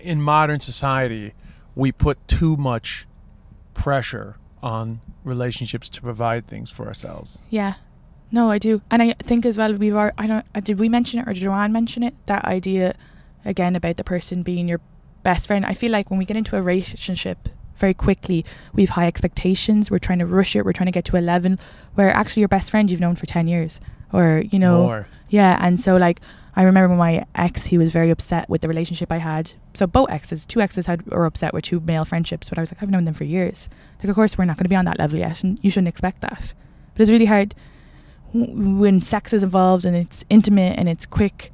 [0.00, 1.34] in modern society
[1.74, 3.06] we put too much
[3.74, 7.40] pressure on relationships to provide things for ourselves?
[7.50, 7.74] Yeah.
[8.30, 8.82] No, I do.
[8.90, 11.32] And I think as well we've already, I don't uh, did we mention it or
[11.32, 12.14] did Joanne mention it?
[12.26, 12.94] That idea
[13.44, 14.80] again about the person being your
[15.22, 15.64] best friend.
[15.64, 17.48] I feel like when we get into a relationship
[17.78, 19.90] very quickly, we have high expectations.
[19.90, 20.64] We're trying to rush it.
[20.64, 21.56] We're trying to get to a level
[21.94, 23.80] where actually your best friend you've known for 10 years
[24.12, 25.08] or you know More.
[25.28, 26.20] yeah, and so like
[26.56, 29.52] I remember when my ex, he was very upset with the relationship I had.
[29.74, 32.72] So both exes, two exes had were upset with two male friendships, but I was
[32.72, 33.68] like, I've known them for years.
[34.00, 35.88] Like, of course, we're not going to be on that level yet, and you shouldn't
[35.88, 36.52] expect that.
[36.94, 37.54] But it's really hard
[38.32, 41.52] when sex is involved and it's intimate and it's quick.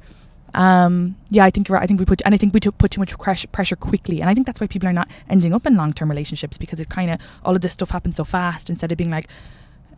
[0.55, 1.83] Um, yeah, I think you're right.
[1.83, 4.29] I think we put, and I think we took, put too much pressure quickly, and
[4.29, 7.11] I think that's why people are not ending up in long-term relationships because it kind
[7.11, 9.27] of all of this stuff happens so fast instead of being like,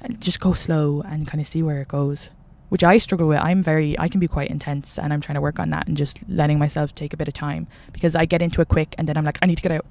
[0.04, 2.32] uh, just go slow and kind of see where it goes
[2.70, 3.40] which I struggle with.
[3.40, 5.96] I'm very, I can be quite intense, and I'm trying to work on that and
[5.96, 9.08] just letting myself take a bit of time because I get into it quick, and
[9.08, 9.86] then I'm like, I need to get out.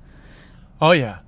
[0.81, 1.21] Oh yeah.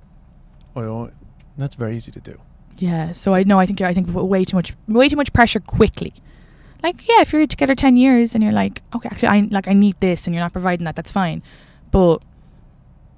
[0.75, 1.11] Oh, oh,
[1.57, 2.39] that's very easy to do.
[2.77, 3.11] Yeah.
[3.13, 6.13] So I know, I think, I think way too much, way too much pressure quickly.
[6.81, 9.73] Like, yeah, if you're together ten years and you're like, okay, actually, I like, I
[9.73, 11.43] need this, and you're not providing that, that's fine.
[11.91, 12.21] But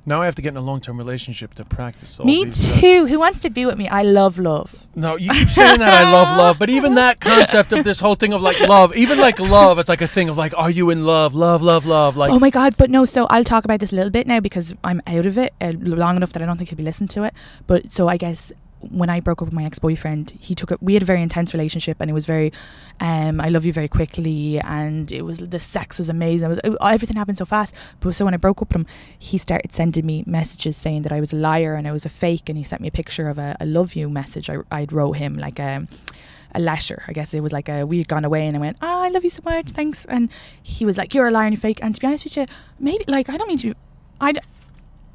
[0.03, 2.19] Now I have to get in a long-term relationship to practice.
[2.19, 3.05] All me these, uh, too.
[3.05, 3.87] Who wants to be with me?
[3.87, 4.87] I love love.
[4.95, 8.15] No, you keep saying that I love love, but even that concept of this whole
[8.15, 10.89] thing of like love, even like love, it's like a thing of like, are you
[10.89, 11.35] in love?
[11.35, 12.17] Love, love, love.
[12.17, 12.75] Like, oh my god!
[12.77, 15.37] But no, so I'll talk about this a little bit now because I'm out of
[15.37, 17.35] it uh, long enough that I don't think he'll be listening to it.
[17.67, 18.51] But so I guess
[18.89, 20.81] when I broke up with my ex boyfriend, he took it.
[20.81, 22.51] We had a very intense relationship, and it was very,
[22.99, 26.47] um, I love you very quickly, and it was the sex was amazing.
[26.47, 27.73] It was it, everything happened so fast.
[27.99, 28.85] But so when I broke up with him,
[29.17, 32.09] he started sending me messages saying that I was a liar and I was a
[32.09, 34.91] fake, and he sent me a picture of a, a love you message I I'd
[34.91, 36.17] wrote him like um, a
[36.53, 37.03] a letter.
[37.07, 39.09] I guess it was like a we had gone away and I went, Oh, I
[39.09, 40.05] love you so much, thanks.
[40.05, 40.29] And
[40.61, 41.79] he was like, You're a liar and fake.
[41.81, 42.45] And to be honest with you,
[42.79, 43.75] maybe like I don't mean to
[44.19, 44.33] I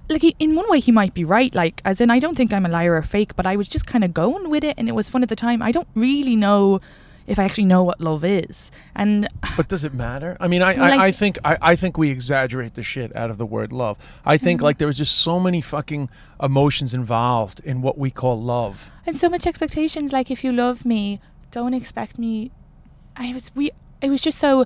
[0.09, 2.53] like he- in one way he might be right like as in I don't think
[2.53, 4.89] I'm a liar or fake but I was just kind of going with it and
[4.89, 6.81] it was fun at the time I don't really know
[7.27, 10.37] if I actually know what love is and But does it matter?
[10.39, 13.31] I mean, I, Like- I, I think I, I think we exaggerate the shit out
[13.31, 13.97] of the word love.
[14.25, 14.65] I think Mm-hmm.
[14.67, 16.09] like there was just so many fucking
[16.41, 18.91] emotions involved in what we call love.
[19.07, 22.53] and so much expectations like if you love me don't expect me
[23.17, 24.65] I was we it was just so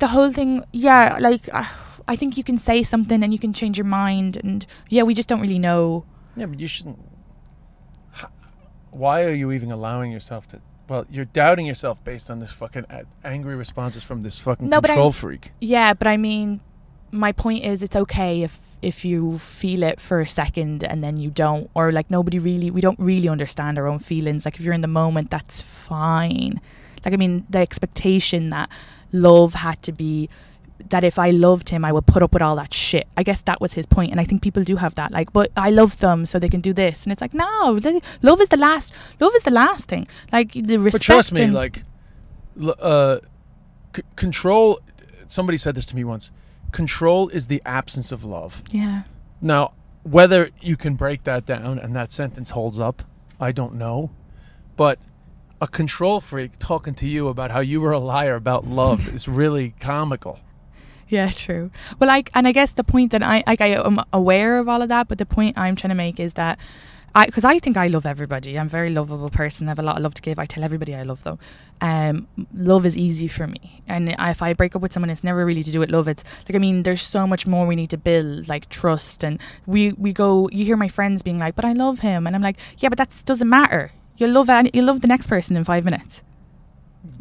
[0.00, 1.66] the whole thing yeah like uh,
[2.12, 5.14] I think you can say something and you can change your mind and yeah we
[5.14, 6.04] just don't really know
[6.36, 6.98] Yeah, but you shouldn't.
[8.90, 10.60] Why are you even allowing yourself to?
[10.88, 12.86] Well, you're doubting yourself based on this fucking
[13.24, 15.52] angry responses from this fucking No, but I- control freak.
[15.60, 16.60] Yeah, but I mean,
[17.12, 21.16] my point is, it's okay if if you feel it for a second and then
[21.18, 24.44] you don't, or like nobody really, we don't really understand our own feelings.
[24.44, 26.60] Like if you're in the moment, that's fine.
[27.04, 28.68] Like I mean, the expectation that
[29.12, 30.28] love had to be
[30.90, 33.06] that if I loved him, I would put up with all that shit.
[33.16, 35.10] I guess that was his point, and I think people do have that.
[35.12, 37.78] Like, but I love them, so they can do this, and it's like, no,
[38.22, 38.92] love is the last.
[39.18, 40.06] Love is the last thing.
[40.32, 40.92] Like the respect.
[40.92, 41.84] But trust me, like,
[42.80, 43.18] uh,
[43.96, 44.80] c- control.
[45.26, 46.30] Somebody said this to me once.
[46.72, 48.62] Control is the absence of love.
[48.70, 49.02] yeah,
[49.40, 49.72] Now,
[50.02, 53.02] whether you can break that down and that sentence holds up,
[53.40, 54.10] I don't know.
[54.76, 54.98] But
[55.60, 59.28] a control freak talking to you about how you were a liar about love is
[59.28, 60.38] really comical.
[61.10, 61.70] Yeah, true.
[61.98, 64.80] Well, like, and I guess the point that I like, I am aware of all
[64.80, 66.58] of that, but the point I'm trying to make is that.
[67.12, 68.56] I, because I think I love everybody.
[68.56, 69.66] I'm a very lovable person.
[69.66, 70.38] I have a lot of love to give.
[70.38, 71.40] I tell everybody I love them.
[71.80, 75.44] Um, love is easy for me, and if I break up with someone, it's never
[75.44, 76.06] really to do with love.
[76.06, 79.40] It's like I mean, there's so much more we need to build, like trust, and
[79.66, 80.48] we we go.
[80.52, 82.98] You hear my friends being like, "But I love him," and I'm like, "Yeah, but
[82.98, 83.90] that doesn't matter.
[84.16, 86.22] You love any, you love the next person in five minutes."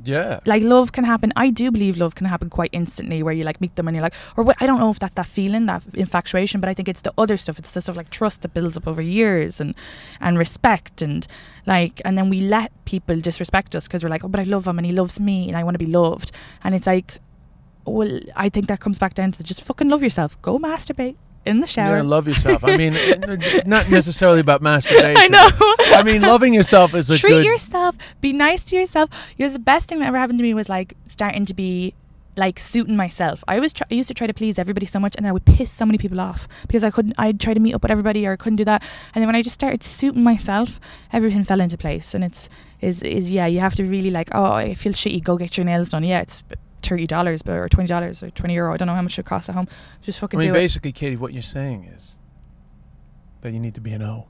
[0.03, 0.39] Yeah.
[0.45, 1.33] like love can happen.
[1.35, 4.03] I do believe love can happen quite instantly where you like meet them and you're
[4.03, 6.87] like or what i don't know if that's that feeling that infatuation but i think
[6.87, 7.59] it's the other stuff.
[7.59, 9.75] It's the stuff like trust that builds up over years and
[10.19, 11.27] and respect and
[11.65, 14.67] like and then we let people disrespect us because we're like oh but i love
[14.67, 16.31] him and he loves me and i want to be loved.
[16.63, 17.19] And it's like
[17.85, 20.41] well i think that comes back down to just fucking love yourself.
[20.41, 21.17] Go masturbate
[21.49, 22.63] in the shower Yeah, love yourself.
[22.63, 22.93] I mean,
[23.65, 25.17] not necessarily about masturbation.
[25.17, 25.49] I know.
[25.97, 27.45] I mean, loving yourself is a treat good.
[27.45, 30.69] yourself be nice to yourself because the best thing that ever happened to me was
[30.69, 31.93] like starting to be
[32.37, 35.13] like suiting myself i was try- i used to try to please everybody so much
[35.17, 37.73] and i would piss so many people off because i couldn't i'd try to meet
[37.73, 38.81] up with everybody or i couldn't do that
[39.13, 40.79] and then when i just started suiting myself
[41.11, 42.47] everything fell into place and it's
[42.79, 45.65] is is yeah you have to really like oh i feel shitty go get your
[45.65, 46.43] nails done yeah it's
[46.81, 49.25] thirty dollars but or twenty dollars or twenty euro i don't know how much it
[49.25, 49.67] costs at home
[50.01, 50.39] just fucking.
[50.39, 52.17] I mean, do it basically, Katie, what you're saying is
[53.41, 54.27] that you need to be an O.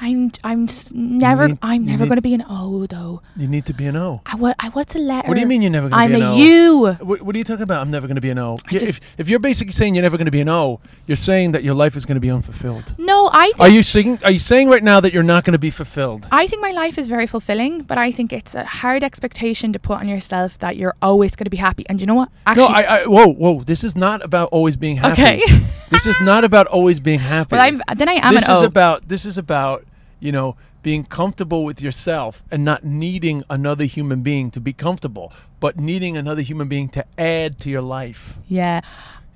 [0.00, 3.20] i'm i'm s- never need- i'm you never need- going to be an o though
[3.36, 4.20] You need to be an O.
[4.26, 6.16] I, what I what's a letter What do you mean you're never going i'm to
[6.16, 6.36] be a an O?
[6.36, 7.80] u What, what are you talking about?
[7.82, 8.58] I'm never going to be an O.
[8.68, 11.52] Just- if, if you're basically saying you're never going to be an O, you're saying
[11.52, 12.94] that your life is going to be unfulfilled.
[12.98, 14.18] no i think Are you saying?
[14.24, 16.26] Are you saying right now that you're not going to be fulfilled?
[16.30, 19.78] I think my life is very fulfilling, but I think it's a hard expectation to
[19.78, 21.84] put on yourself that you're always going to be happy.
[21.88, 22.28] And you know what?
[22.46, 23.06] Actually, no, I, I.
[23.06, 23.62] Whoa, whoa.
[23.72, 25.22] This is not about always being happy.
[25.22, 25.42] Okay.
[25.90, 27.48] this is not about always being happy.
[27.56, 28.66] well, I'm, then I am this an is O.
[28.66, 29.08] about.
[29.08, 29.84] This is about.
[30.20, 35.32] You know, being comfortable with yourself and not needing another human being to be comfortable,
[35.60, 38.38] but needing another human being to add to your life.
[38.48, 38.80] yeah,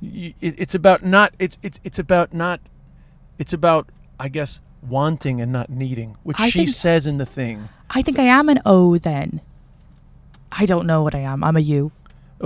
[0.00, 2.60] it's about not it's it's it's about not
[3.38, 7.26] it's about I guess wanting and not needing, which I she think- says in the
[7.26, 7.68] thing.
[7.90, 8.98] I think I am an O.
[8.98, 9.40] Then
[10.50, 11.44] I don't know what I am.
[11.44, 11.92] I'm a U.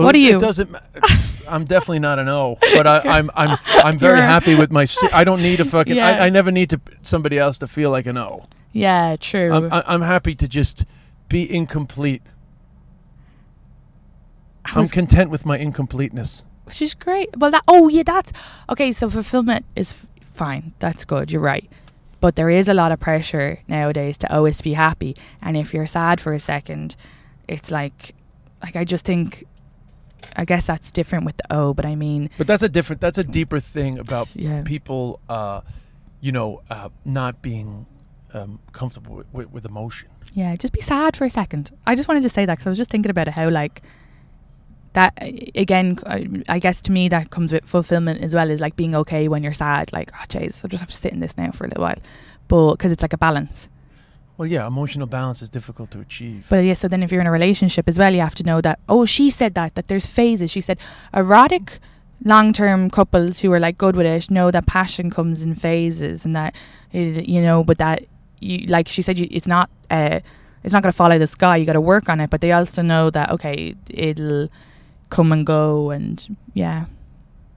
[0.04, 0.37] What are you?
[0.37, 0.74] It doesn't.
[1.48, 4.87] I'm definitely not an O, but I, I'm I'm I'm very You're happy with my.
[5.12, 5.96] I don't need a fucking.
[5.96, 6.09] Yeah.
[6.09, 8.46] I, I never need to somebody else to feel like an O.
[8.72, 9.52] Yeah, true.
[9.52, 10.85] I'm I- I'm happy to just
[11.28, 12.22] be incomplete.
[14.64, 16.44] I I'm was- content with my incompleteness.
[16.64, 17.30] which is great.
[17.37, 18.32] Well, that oh yeah, that's
[18.68, 18.92] okay.
[18.92, 20.72] So fulfillment is f- fine.
[20.78, 21.30] That's good.
[21.30, 21.68] You're right.
[22.20, 25.87] But there is a lot of pressure nowadays to always be happy, and if you're
[25.87, 26.96] sad for a second,
[27.46, 28.14] it's like,
[28.62, 29.44] like I just think,
[30.37, 31.75] I guess that's different with the O.
[31.75, 33.01] But I mean, But that's a different.
[33.01, 34.62] That's a deeper thing about yeah.
[34.64, 35.20] people.
[35.29, 35.62] Uh,
[36.20, 37.87] you know, uh, not being
[38.33, 40.09] um, comfortable with, with, with emotion.
[40.33, 41.70] yeah, just be sad for a second.
[41.87, 43.83] I just wanted to say that because I was just thinking about how like
[44.94, 45.12] that
[45.55, 45.99] again.
[46.07, 48.51] I, I guess to me that comes with fulfillment as well.
[48.51, 49.92] Is like being okay when you're sad.
[49.92, 52.01] Like, oh jeez, I just have to sit in this now for a little while,
[52.49, 53.68] but because it's like a balance.
[54.38, 56.46] Well, yeah, emotional balance is difficult to achieve.
[56.51, 58.61] But yeah, so then if you're in a relationship as well, you have to know
[58.61, 58.79] that.
[58.88, 60.51] Oh, she said that that there's phases.
[60.51, 60.79] She said
[61.14, 61.79] erotic
[62.25, 66.37] long-term couples who are like good with it know that passion comes in phases, and
[66.37, 66.55] that
[66.92, 68.05] it, you know, but that
[68.40, 70.20] you like she said, you, it's not uh,
[70.62, 71.57] it's not going to of the sky.
[71.57, 74.49] You got to work on it, but they also know that okay, it'll
[75.09, 76.87] come and go, and yeah.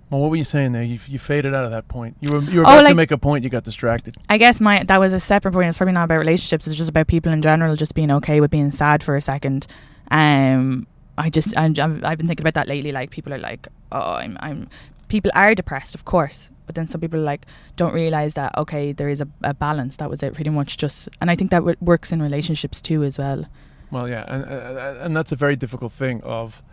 [0.10, 0.84] Well, what were you saying there?
[0.84, 2.18] You, you faded out of that point.
[2.20, 3.44] You were you were Oh, about to make a point.
[3.44, 4.18] You got distracted.
[4.30, 5.70] I guess my that was a separate point.
[5.70, 6.66] It's probably not about relationships.
[6.68, 9.68] It's just about people in general just being okay with being sad for a second.
[10.12, 12.92] Um, I just I'm, I'm, I've been thinking about that lately.
[12.92, 14.68] Like people are like, oh, I'm I'm
[15.10, 17.46] people are depressed, of course, but then some people like
[17.76, 19.98] don't realize that okay, there is a, a balance.
[19.98, 20.78] That was it, pretty much.
[20.78, 23.46] Just and I think that w- works in relationships too as well.
[23.92, 26.64] Well, yeah, and uh, and that's a very difficult thing of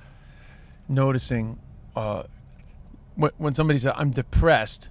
[0.88, 1.58] noticing
[1.94, 2.24] uh,
[3.16, 4.90] when when somebody says I'm depressed.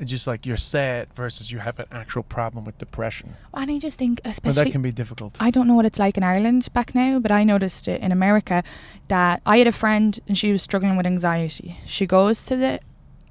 [0.00, 3.34] It's just like you're sad versus you have an actual problem with depression.
[3.54, 5.36] And I just think, Well, especially that can be difficult.
[5.38, 8.10] I don't know what it's like in Ireland back now, but I noticed it in
[8.10, 8.64] America
[9.06, 11.78] that I had a friend and she was struggling with anxiety.
[11.86, 12.80] She goes to the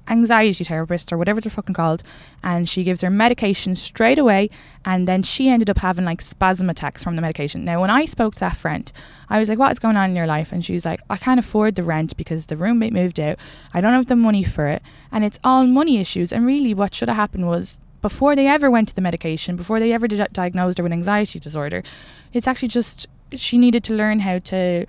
[0.08, 2.02] anxiety therapist or whatever they're fucking called,
[2.42, 4.50] and she gives her medication straight away.
[4.84, 7.64] And then she ended up having like spasm attacks from the medication.
[7.64, 8.90] Now, when I spoke to that friend,
[9.28, 11.16] I was like, "What is going on in your life?" And she was like, "I
[11.16, 13.38] can't afford the rent because the roommate moved out.
[13.72, 16.94] I don't have the money for it, and it's all money issues." And really, what
[16.94, 20.26] should have happened was before they ever went to the medication, before they ever di-
[20.30, 21.82] diagnosed her with anxiety disorder,
[22.34, 24.84] it's actually just she needed to learn how to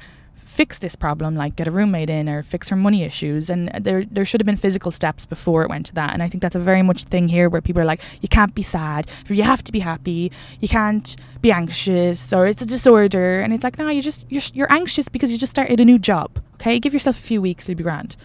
[0.55, 3.49] fix this problem, like get a roommate in or fix her money issues.
[3.49, 6.13] And there there should have been physical steps before it went to that.
[6.13, 8.55] And I think that's a very much thing here where people are like, you can't
[8.55, 13.41] be sad, you have to be happy, you can't be anxious, or it's a disorder.
[13.41, 15.99] And it's like, no, you just you're you're anxious because you just started a new
[15.99, 16.39] job.
[16.55, 18.15] Okay, give yourself a few weeks, it'll be grand.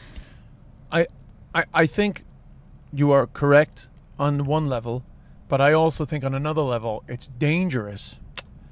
[0.92, 1.06] I,
[1.54, 2.24] I, I think
[2.92, 3.88] you are correct
[4.18, 5.04] on one level,
[5.48, 8.20] but I also think on another level it's dangerous.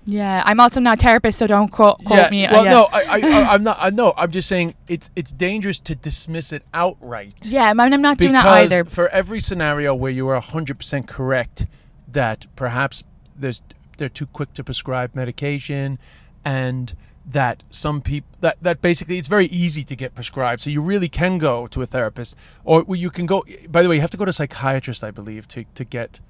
[0.09, 2.47] Yeah, I'm also not a therapist, so don't quote, quote yeah, me.
[2.47, 2.71] uh, well, yeah.
[2.71, 3.77] no, I, I'm not.
[3.79, 4.14] I know.
[4.16, 7.35] I'm just saying it's it's dangerous to dismiss it outright.
[7.42, 8.85] Yeah, I'm I'm not doing that because either.
[8.87, 11.66] for every scenario where you are 100% correct
[12.11, 13.05] that perhaps
[13.37, 13.62] there's
[13.99, 15.99] they're too quick to prescribe medication
[16.42, 16.94] and
[17.27, 21.11] that some people that, that basically it's very easy to get prescribed so you really
[21.11, 24.16] can go to a therapist or you can go by the way you have to
[24.16, 26.21] go to a psychiatrist i believe to, to get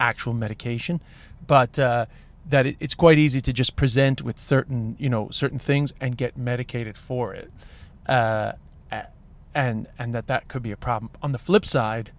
[0.00, 1.00] actual medication
[1.46, 2.06] but uh,
[2.48, 6.16] that it, it's quite easy to just present with certain you know certain things and
[6.16, 7.50] get medicated for it
[8.08, 8.52] uh,
[9.54, 12.10] and and that that could be a problem on the flip side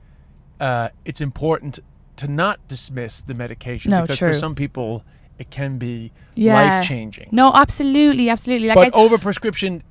[0.60, 1.80] uh, it's important
[2.16, 4.30] to not dismiss the medication No, because true.
[4.30, 5.04] for some people
[5.40, 6.54] it can be Yeah.
[6.76, 8.68] life changing No, absolutely, absolutely.
[8.68, 9.82] Like but I, overprescription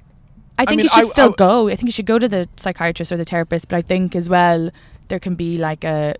[0.57, 1.69] I think mean, you should I- still I- go.
[1.69, 3.69] I think you should go to the psychiatrist or the therapist.
[3.69, 4.71] But I think as well
[5.09, 6.15] there can be like a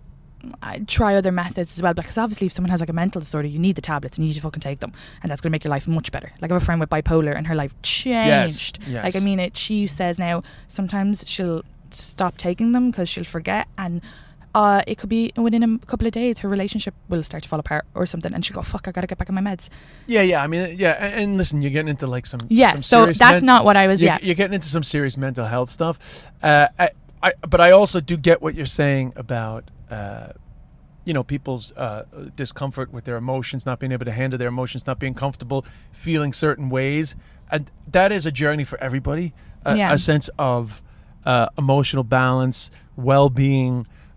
[0.87, 3.59] try other methods as well because obviously if someone has like a mental disorder you
[3.59, 5.63] need the tablets and you need to fucking take them and that's going to make
[5.63, 8.79] your life much better like i have a friend with bipolar and her life changed
[8.87, 9.03] yes.
[9.03, 13.67] like i mean it she says now sometimes she'll stop taking them because she'll forget
[13.77, 14.01] and
[14.55, 17.59] uh, it could be within a couple of days her relationship will start to fall
[17.59, 19.67] apart or something and she'll go fuck i gotta get back on my meds
[20.05, 22.81] yeah yeah i mean yeah and, and listen you're getting into like some yeah some
[22.83, 25.45] so that's men- not what i was you're, yeah you're getting into some serious mental
[25.45, 26.27] health stuff.
[26.43, 26.91] Uh, I,
[27.23, 30.27] I, but I also do get what you're saying about, uh,
[31.07, 32.03] you know, people's uh,
[32.35, 35.59] discomfort with their emotions, not being able to handle their emotions, not being comfortable,
[35.91, 37.15] feeling certain ways,
[37.51, 39.27] and that is a journey for everybody.
[39.65, 39.93] A, Yeah.
[39.93, 40.81] a sense of
[41.25, 43.75] uh, emotional balance, well-being.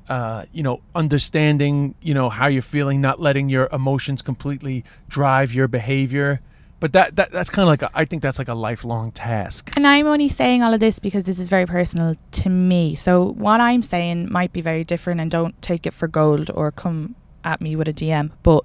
[0.09, 5.49] Uh, you know, understanding, you know, how you're feeling, not letting your emotions completely drive
[5.59, 6.39] your behavior.
[6.79, 9.73] But that, that that's kind of like a, I think that's like a lifelong task.
[9.77, 12.95] And I'm only saying all of this because this is very personal to me.
[12.95, 16.71] So what I'm saying might be very different, and don't take it for gold or
[16.71, 17.15] come
[17.47, 18.31] at me with a DM.
[18.43, 18.65] But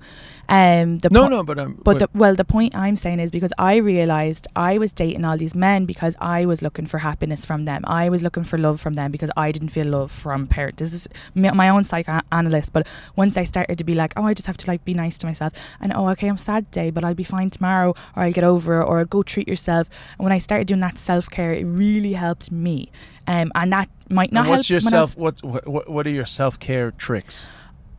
[0.49, 3.31] um, the No, po- no, but um, But the, well, the point I'm saying is
[3.31, 7.45] because I realized I was dating all these men because I was looking for happiness
[7.45, 7.83] from them.
[7.87, 10.79] I was looking for love from them because I didn't feel love from parents.
[10.81, 12.73] This is my own psychoanalyst.
[12.73, 15.17] But once I started to be like, oh, I just have to like be nice
[15.19, 18.33] to myself, and oh, okay, I'm sad today, but I'll be fine tomorrow, or I'll
[18.33, 19.89] get over it, or go treat yourself.
[20.17, 22.91] And when I started doing that self care, it really helped me.
[23.27, 25.15] Um, and that might not and what's help your self?
[25.15, 27.47] What, what what are your self care tricks?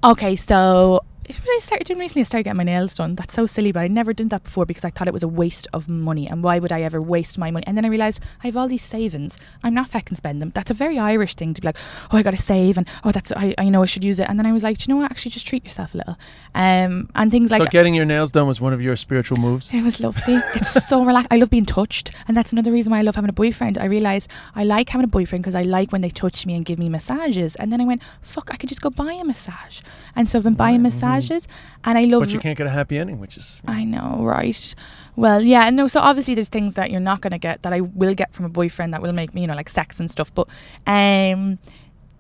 [0.05, 3.15] Okay, so what I started doing recently, I started getting my nails done.
[3.15, 5.29] That's so silly, but I'd never done that before because I thought it was a
[5.29, 6.27] waste of money.
[6.29, 7.65] And why would I ever waste my money?
[7.67, 9.39] And then I realised I have all these savings.
[9.63, 10.51] I'm not fucking spend them.
[10.55, 11.77] That's a very Irish thing to be like,
[12.11, 14.29] oh, I got to save, and oh, that's I, I know I should use it.
[14.29, 15.11] And then I was like, Do you know what?
[15.11, 16.19] Actually, just treat yourself a little.
[16.55, 19.73] Um, and things like so getting your nails done was one of your spiritual moves.
[19.73, 20.35] it was lovely.
[20.55, 21.29] It's so relaxed.
[21.31, 23.79] I love being touched, and that's another reason why I love having a boyfriend.
[23.79, 26.65] I realized I like having a boyfriend because I like when they touch me and
[26.65, 27.55] give me massages.
[27.57, 29.81] And then I went, "Fuck, I could just go buy a massage."
[30.15, 31.12] And so I've been buying massages,
[31.85, 32.23] and I love.
[32.23, 34.75] But you can't get a happy ending, which is I know, right?
[35.17, 35.87] Well, yeah, no.
[35.87, 38.45] So obviously, there's things that you're not going to get that I will get from
[38.47, 40.35] a boyfriend that will make me, you know, like sex and stuff.
[40.35, 40.49] But,
[40.87, 41.59] um,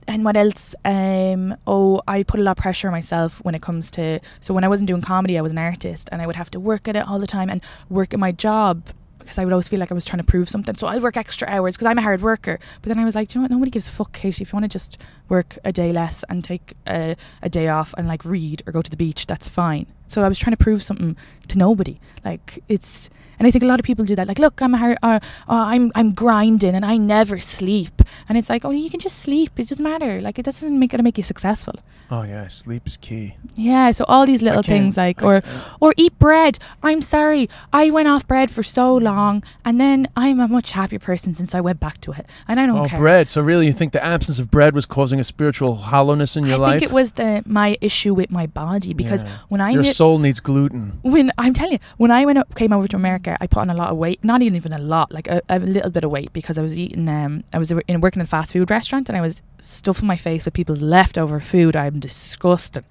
[0.09, 0.74] and what else?
[0.85, 4.20] Um, oh, I put a lot of pressure on myself when it comes to.
[4.40, 6.61] So when I wasn't doing comedy, I was an artist, and I would have to
[6.61, 8.83] work at it all the time and work at my job
[9.22, 10.74] because I would always feel like I was trying to prove something.
[10.74, 12.58] So I'd work extra hours because I'm a hard worker.
[12.80, 13.50] But then I was like, "Do you know what?
[13.52, 14.42] Nobody gives a fuck, Katie.
[14.42, 17.94] If you want to just work a day less and take a, a day off
[17.96, 19.87] and like read or go to the beach, that's fine.
[20.06, 21.16] So I was trying to prove something
[21.48, 21.98] to nobody.
[22.24, 23.08] Like it's,
[23.42, 24.28] and I think a lot of people do that.
[24.28, 28.02] Like, look, I'm a hard, uh, uh, I'm I'm grinding and I never sleep.
[28.28, 29.50] And it's like, oh, you can just sleep.
[29.59, 30.20] It doesn't matter.
[30.20, 31.75] Like it doesn't make it make you successful.
[32.14, 33.35] oh yeah, sleep is key.
[33.56, 33.90] Yeah.
[33.90, 35.42] So all these little things like, or
[35.81, 36.58] or eat bread.
[36.88, 41.00] I'm sorry, I went off bread for so long, and then I'm a much happier
[41.00, 43.00] person since I went back to it, and I don't oh care.
[43.00, 43.25] bread.
[43.35, 46.58] So really, you think the absence of bread was causing a spiritual hollowness in your
[46.60, 46.77] I life?
[46.77, 49.31] I think it was the my issue with my body because Yeah.
[49.48, 50.85] when I Your soul needs gluten.
[51.02, 53.70] when I'm telling you, when I went up, came over to America, I put on
[53.70, 54.22] a lot of weight.
[54.22, 57.08] Not even a lot, like a, a little bit of weight, because I was eating.
[57.08, 60.16] Um, I was in working in a fast food restaurant, and I was stuffing my
[60.16, 61.76] face with people's leftover food.
[61.76, 62.85] I'm disgusting.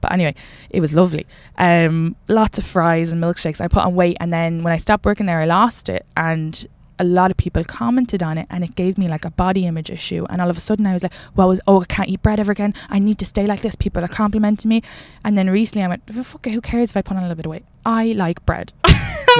[0.00, 0.34] But anyway,
[0.70, 1.26] it was lovely.
[1.58, 3.60] Um, lots of fries and milkshakes.
[3.60, 6.66] I put on weight, and then when I stopped working there, I lost it, and
[6.98, 9.90] a lot of people commented on it and it gave me like a body image
[9.90, 12.22] issue and all of a sudden I was like well was, oh I can't eat
[12.22, 14.82] bread ever again I need to stay like this people are complimenting me
[15.24, 17.26] and then recently I went "Oh, fuck it who cares if I put on a
[17.26, 18.72] little bit of weight I like bread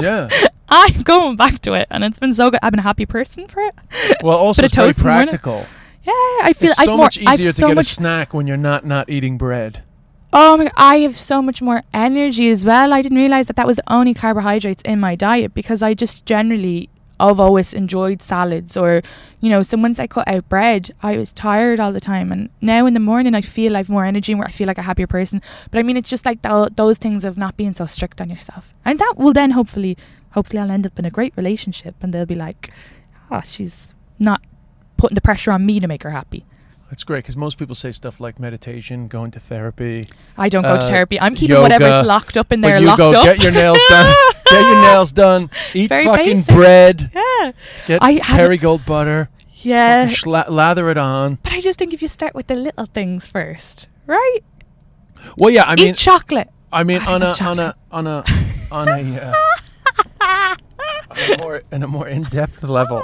[0.02, 0.28] Yeah.
[0.68, 3.46] I'm going back to it and it's been so good I've been a happy person
[3.46, 3.74] for it
[4.22, 5.28] Well, also it's very toast in the morning.
[5.28, 5.66] practical.
[6.04, 8.34] yeah I feel it's I've so more much I've easier to so get a snack
[8.34, 9.82] when you're not not eating bread.
[10.32, 12.92] Oh my god, I have so much more energy as well.
[12.92, 16.26] I didn't realize that that was the only carbohydrates in my diet because I just
[16.26, 16.88] generally
[17.20, 19.02] I've always enjoyed salads or
[19.40, 22.48] you know, so once I cut out bread, I was tired all the time and
[22.60, 25.06] now in the morning I feel I've more energy and I feel like a happier
[25.06, 25.42] person.
[25.70, 28.30] But I mean it's just like tho- those things of not being so strict on
[28.30, 28.68] yourself.
[28.84, 29.96] And that will then hopefully
[30.30, 32.70] hopefully I'll end up in a great relationship and they'll be like,
[33.30, 34.42] "Oh, she's not
[34.96, 36.44] putting the pressure on me to make her happy."
[36.90, 40.06] It's great because most people say stuff like meditation, going to therapy.
[40.38, 41.20] I don't go to Uh, therapy.
[41.20, 43.24] I'm keeping yoga, whatever's locked up in there you locked go up.
[43.24, 44.14] get your nails done.
[44.46, 45.50] get your nails done.
[45.74, 46.54] Eat fucking basic.
[46.54, 47.10] bread.
[47.14, 47.52] yeah.
[47.86, 49.28] Get I haven't- butter.
[49.56, 50.06] Yeah.
[50.08, 51.38] schla- lather it on.
[51.42, 54.40] But I just think if you start with the little things first, right?
[55.38, 55.64] Well, yeah.
[55.66, 56.50] I mean, Eat chocolate.
[56.70, 58.24] I mean, I on a love on a on a
[58.70, 59.34] on a uh,
[61.10, 63.02] on a more in a more in depth level.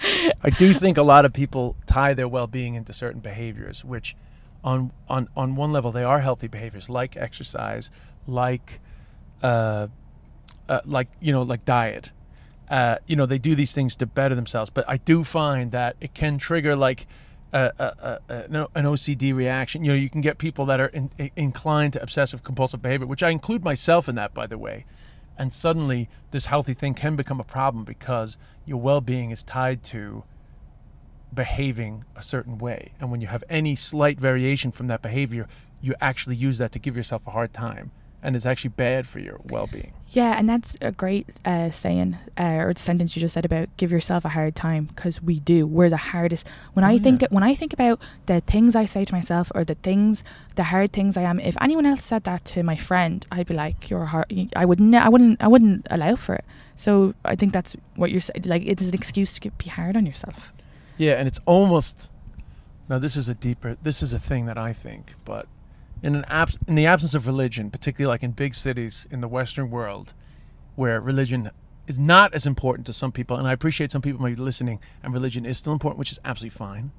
[0.42, 4.16] I do think a lot of people tie their well-being into certain behaviors, which,
[4.64, 7.90] on on on one level, they are healthy behaviors like exercise,
[8.26, 8.80] like,
[9.42, 9.88] uh,
[10.68, 12.12] uh like you know, like diet.
[12.68, 14.70] Uh, you know, they do these things to better themselves.
[14.70, 17.08] But I do find that it can trigger like
[17.52, 19.84] a, a- no- an OCD reaction.
[19.84, 23.06] You know, you can get people that are in, in- inclined to obsessive compulsive behavior,
[23.06, 24.84] which I include myself in that, by the way.
[25.40, 28.36] And suddenly, this healthy thing can become a problem because
[28.66, 30.22] your well-being is tied to
[31.32, 32.92] behaving a certain way.
[33.00, 35.48] And when you have any slight variation from that behavior,
[35.80, 37.90] you actually use that to give yourself a hard time,
[38.22, 39.92] and it's actually bad for your well-being.
[40.08, 43.92] Yeah, and that's a great uh, saying uh, or sentence you just said about give
[43.92, 45.66] yourself a hard time because we do.
[45.68, 46.48] We're the hardest.
[46.72, 47.28] When Oh, I think yeah.
[47.30, 50.24] when I think about the things I say to myself or the things,
[50.56, 51.38] the hard things I am.
[51.38, 54.80] If anyone else said that to my friend, I'd be like, "You're hard." I would.
[54.80, 55.40] Ne- I wouldn't.
[55.40, 56.44] I wouldn't allow for it.
[56.74, 58.42] So I think that's what you're saying.
[58.46, 60.52] Like it is an excuse to be hard on yourself.
[60.98, 62.10] Yeah, and it's almost
[62.88, 62.98] now.
[62.98, 63.76] This is a deeper.
[63.80, 65.46] This is a thing that I think, but
[66.02, 69.28] in an abs- in the absence of religion, particularly like in big cities in the
[69.28, 70.14] Western world,
[70.76, 71.50] where religion
[71.86, 74.78] is not as important to some people, and I appreciate some people might be listening,
[75.02, 76.92] and religion is still important, which is absolutely fine.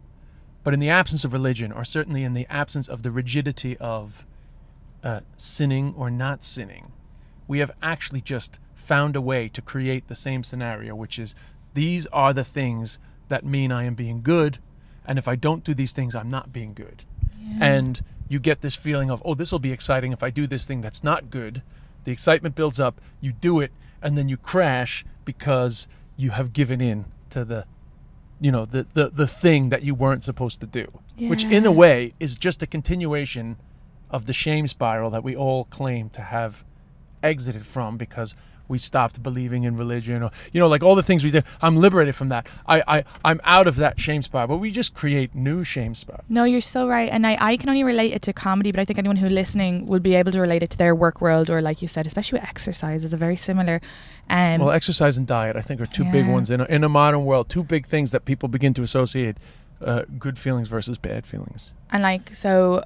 [0.64, 4.26] But in the absence of religion, or certainly in the absence of the rigidity of
[5.04, 6.92] uh, sinning or not sinning,
[7.48, 11.34] we have actually just found a way to create the same scenario, which is
[11.74, 13.00] these are the things
[13.30, 14.60] that mean I am being good,
[15.08, 17.04] and if I don't do these things, I'm not being good.
[17.60, 20.66] And you get this feeling of, oh, this will be exciting if I do this
[20.66, 21.62] thing that's not good.
[22.04, 23.72] The excitement builds up, you do it,
[24.02, 25.88] and then you crash because
[26.18, 27.66] you have given in to the
[28.40, 30.88] you know the the, the thing that you weren't supposed to do.
[31.30, 33.58] Which in a way is just a continuation
[34.10, 36.64] of the shame spiral that we all claim to have
[37.22, 38.36] exited from because
[38.72, 41.76] we stopped believing in religion or you know like all the things we did i'm
[41.76, 42.48] liberated from that.
[42.66, 44.48] I, I i'm out of that shame spot.
[44.50, 47.10] But we just create new shame spiral No, you're so right.
[47.12, 49.86] And I, I can only relate it to comedy, but I think anyone who listening
[49.86, 52.40] will be able to relate it to their work world or like you said, especially
[52.40, 53.82] with exercise is a very similar
[54.30, 56.50] um well exercise and diet i think are two big ones.
[56.50, 59.38] In a, in a modern world two big things that people begin to associate
[59.82, 61.74] uh, good feelings versus bad feelings.
[61.92, 62.84] And like so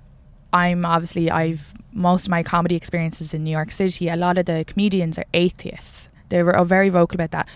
[0.56, 4.08] I'm obviously I've most of my comedy experiences in New York City.
[4.08, 6.10] A lot of the comedians are atheists.
[6.30, 7.48] They were very vocal about that.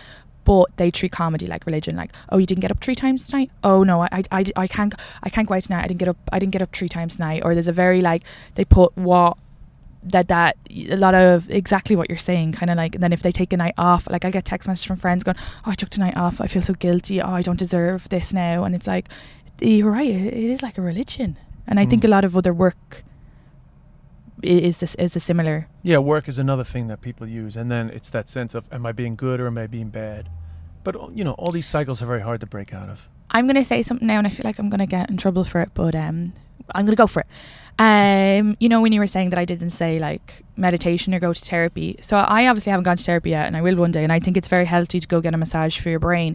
[0.44, 3.50] But they treat comedy like religion, like, oh, you didn't get up three times tonight.
[3.62, 5.84] Oh no, I, I, I, can't, I can't go out tonight.
[5.84, 7.42] I didn't get up, I didn't get up three times tonight.
[7.44, 8.22] Or there's a very like,
[8.54, 9.36] they put what
[10.02, 12.94] that that a lot of exactly what you're saying, kind of like.
[12.94, 15.24] And then if they take a night off, like I get text messages from friends
[15.24, 15.36] going,
[15.66, 16.40] oh, I took tonight off.
[16.40, 17.20] I feel so guilty.
[17.20, 18.64] Oh, I don't deserve this now.
[18.64, 19.08] And it's like,
[19.60, 20.08] you're right.
[20.08, 21.36] It is like a religion.
[21.70, 22.06] And I think Mm.
[22.06, 23.04] a lot of other work
[24.42, 25.68] is this is a similar.
[25.82, 28.84] Yeah, work is another thing that people use, and then it's that sense of am
[28.86, 30.28] I being good or am I being bad?
[30.82, 33.08] But you know, all these cycles are very hard to break out of.
[33.30, 35.60] I'm gonna say something now, and I feel like I'm gonna get in trouble for
[35.60, 36.32] it, but um,
[36.74, 37.26] I'm gonna go for it.
[37.78, 41.32] Um, you know, when you were saying that I didn't say like meditation or go
[41.32, 44.02] to therapy, so I obviously haven't gone to therapy yet, and I will one day,
[44.02, 46.34] and I think it's very healthy to go get a massage for your brain.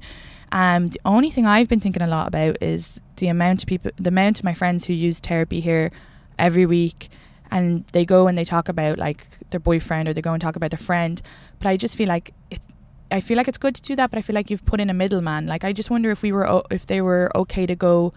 [0.51, 3.91] Um, the only thing I've been thinking a lot about is the amount of people,
[3.97, 5.91] the amount of my friends who use therapy here
[6.37, 7.09] every week,
[7.51, 10.55] and they go and they talk about like their boyfriend or they go and talk
[10.55, 11.21] about their friend.
[11.59, 12.67] But I just feel like it's.
[13.11, 14.89] I feel like it's good to do that, but I feel like you've put in
[14.89, 15.45] a middleman.
[15.45, 18.13] Like I just wonder if we were o- if they were okay to go.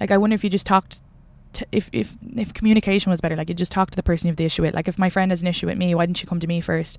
[0.00, 1.00] Like I wonder if you just talked.
[1.54, 4.32] To, if if if communication was better, like you just talk to the person you
[4.32, 4.74] have the issue with.
[4.74, 6.60] Like if my friend has an issue with me, why didn't you come to me
[6.60, 6.98] first?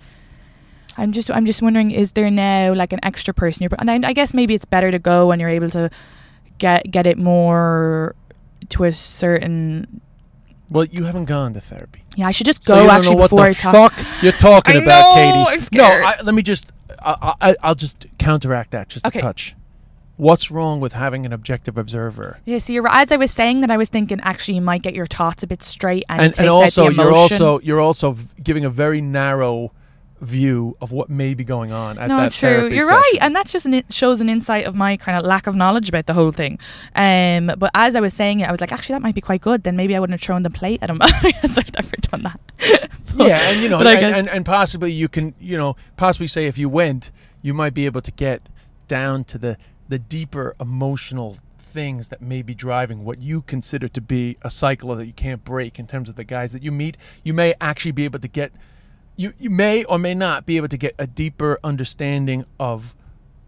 [0.98, 3.72] I'm just I'm just wondering, is there now like an extra person you're?
[3.80, 5.90] And I, I guess maybe it's better to go when you're able to
[6.58, 8.16] get get it more
[8.70, 10.02] to a certain.
[10.70, 12.02] Well, you haven't gone to therapy.
[12.16, 13.94] Yeah, I should just So go don't actually before the I talk.
[13.94, 15.78] fuck you're talking I about, know, Katie.
[15.78, 15.84] No.
[15.86, 16.72] I, let me just.
[17.02, 19.20] I, I, I'll just counteract that just Okay.
[19.20, 19.56] a touch.
[20.16, 22.38] What's wrong with having an objective observer?
[22.46, 24.94] Yeah, so you're as I was saying that I was thinking actually you might get
[24.94, 28.64] your thoughts a bit straight and, and, and also you're also you're also v- giving
[28.64, 29.72] a very narrow
[30.24, 32.70] view of what may be going on at no, that true.
[32.70, 32.98] You're session.
[32.98, 35.90] right, and that's just an, shows an insight of my kind of lack of knowledge
[35.90, 36.60] about the whole thing.
[36.96, 39.42] Um, but as I was saying it, I was like, actually, that might be quite
[39.42, 39.64] good.
[39.64, 42.40] Then maybe I wouldn't have thrown the plate at him because I've never done that.
[43.16, 46.48] But- yeah, and you know, and, and, and possibly you can, you know, possibly say
[46.48, 47.12] if you went,
[47.44, 48.50] you might be able to get
[48.88, 49.58] down to the
[49.88, 54.96] the deeper emotional things that may be driving what you consider to be a cycle
[54.96, 56.98] that you can't break in terms of the guys that you meet.
[57.24, 58.52] You may actually be able to get
[59.16, 62.96] you you may or may not be able to get a deeper understanding of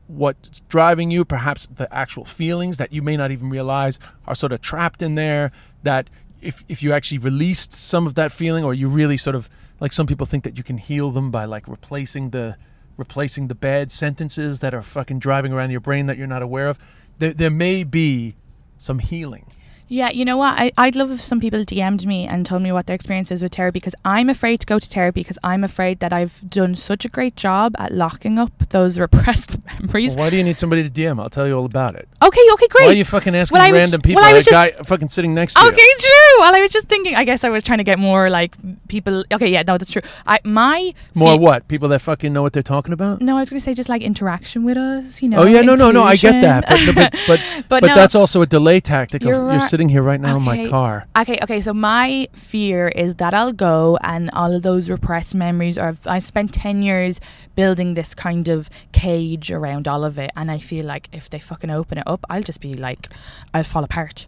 [0.07, 4.51] what's driving you, perhaps the actual feelings that you may not even realize are sort
[4.51, 5.51] of trapped in there.
[5.83, 6.09] That
[6.41, 9.49] if, if you actually released some of that feeling, or you really sort of
[9.79, 12.57] like some people think that you can heal them by like replacing the
[12.97, 16.67] replacing the bad sentences that are fucking driving around your brain that you're not aware
[16.67, 16.79] of.
[17.19, 18.35] There, there may be
[18.77, 19.51] some healing.
[19.87, 20.57] Yeah, you know what?
[20.59, 23.43] I, I'd love if some people DM'd me and told me what their experience is
[23.43, 26.73] with therapy because I'm afraid to go to therapy because I'm afraid that I've done
[26.73, 30.15] such a great job at locking up those repressed memories.
[30.15, 31.19] Well, why do you need somebody to DM?
[31.21, 32.07] I'll tell you all about it.
[32.23, 32.85] Okay, okay, great.
[32.85, 34.21] Why are you fucking asking Well, I was- random people?
[34.21, 35.95] well, I that was guy fucking sitting next to Okay, you.
[35.99, 36.39] true.
[36.39, 37.15] Well, I was just thinking.
[37.15, 38.55] I guess I was trying to get more like
[38.87, 39.23] people.
[39.31, 40.01] Okay, yeah, no, that's true.
[40.25, 41.67] I my More fe- what?
[41.67, 43.21] People that fucking know what they're talking about?
[43.21, 45.21] No, I was going to say just like interaction with us.
[45.21, 45.43] You know.
[45.43, 46.03] oh yeah, no, no, no.
[46.03, 46.95] I get that, but inclusion.
[46.95, 47.95] but but, but, But no.
[47.95, 49.21] that's also a delay tactic.
[49.21, 49.61] Of, You're you're right.
[49.75, 51.05] Sitting here right now in my car.
[51.19, 51.59] Okay, okay.
[51.59, 56.07] So my fear is that I'll go and all of those repressed memories, or I've,
[56.07, 57.19] I spent ten years
[57.55, 61.39] building this kind of cage around all of it, and I feel like if they
[61.39, 63.09] fucking open it up, I'll just be like,
[63.53, 64.27] I'll fall apart.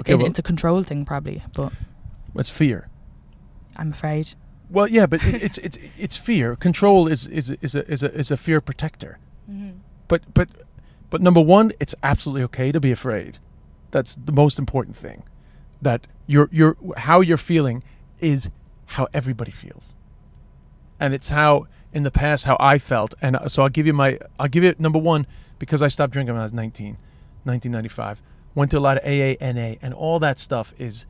[0.00, 1.72] Okay, It- well- it's a control thing, probably, but
[2.36, 2.88] It's fear.
[3.76, 4.34] I'm afraid.
[4.70, 6.56] Well, yeah, but it, it's it's it's fear.
[6.56, 9.18] Control is is is a is a is a fear protector.
[9.50, 9.78] Mm-hmm.
[10.08, 10.48] But but
[11.10, 13.38] but number one, it's absolutely okay to be afraid.
[13.90, 15.22] That's the most important thing.
[15.82, 17.82] That you're you're how you're feeling
[18.20, 18.50] is
[18.86, 19.96] how everybody feels.
[20.98, 23.14] And it's how in the past how I felt.
[23.22, 25.26] And uh, so I'll give you my I'll give you number one
[25.58, 26.96] because I stopped drinking when I was 19,
[27.44, 28.22] 1995.
[28.54, 31.06] Went to a lot of AA, NA, and all that stuff is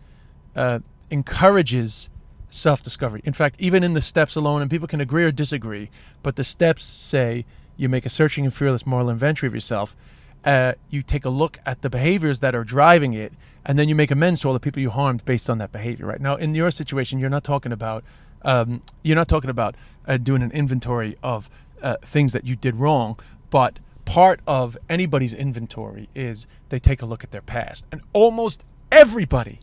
[0.55, 2.11] uh, encourages
[2.51, 3.22] self discovery.
[3.24, 5.91] In fact, even in the steps alone, and people can agree or disagree,
[6.22, 9.97] but the steps say you make a searching and fearless moral inventory of yourself.
[10.45, 13.32] Uh, you take a look at the behaviors that are driving it,
[13.64, 16.07] and then you make amends to all the people you harmed based on that behavior.
[16.07, 18.05] Right now, in your situation, you're not talking about
[18.43, 19.74] um, you're not talking about
[20.07, 21.51] uh, doing an inventory of
[21.82, 23.18] uh, things that you did wrong,
[23.51, 28.64] but part of anybody's inventory is they take a look at their past, and almost
[28.91, 29.61] everybody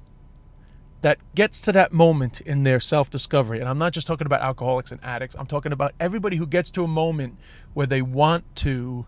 [1.01, 4.41] that gets to that moment in their self discovery, and I'm not just talking about
[4.41, 7.37] alcoholics and addicts, I'm talking about everybody who gets to a moment
[7.73, 9.05] where they want to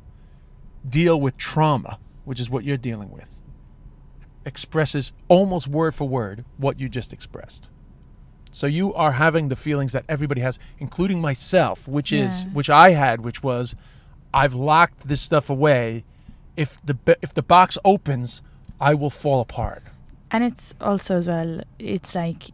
[0.88, 3.32] deal with trauma, which is what you're dealing with,
[4.46, 7.70] expresses almost word for word what you just expressed.
[8.52, 12.92] So you are having the feelings that everybody has, including myself, which is which I
[12.92, 13.76] had, which was
[14.34, 16.04] I've locked this stuff away.
[16.56, 18.42] If the if the box opens,
[18.82, 19.84] I will fall apart.
[20.32, 22.46] And it's also as well, it's like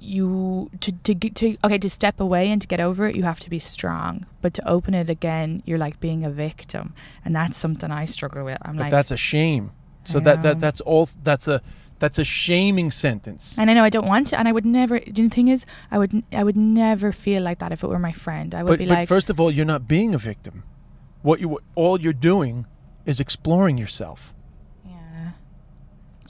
[0.00, 3.24] you to to get to okay to step away and to get over it, you
[3.24, 4.26] have to be strong.
[4.42, 6.94] But to open it again, you're like being a victim,
[7.24, 8.58] and that's something I struggle with.
[8.62, 9.72] I'm But like, that's a shame.
[10.04, 11.60] So that, that that's all that's a
[11.98, 13.58] that's a shaming sentence.
[13.58, 15.00] and I know I don't want to, and I would never.
[15.00, 18.12] The thing is, I would I would never feel like that if it were my
[18.12, 18.54] friend.
[18.54, 20.62] I would But, be but like, first of all, you're not being a victim.
[21.22, 22.66] What you all you're doing
[23.04, 24.32] is exploring yourself.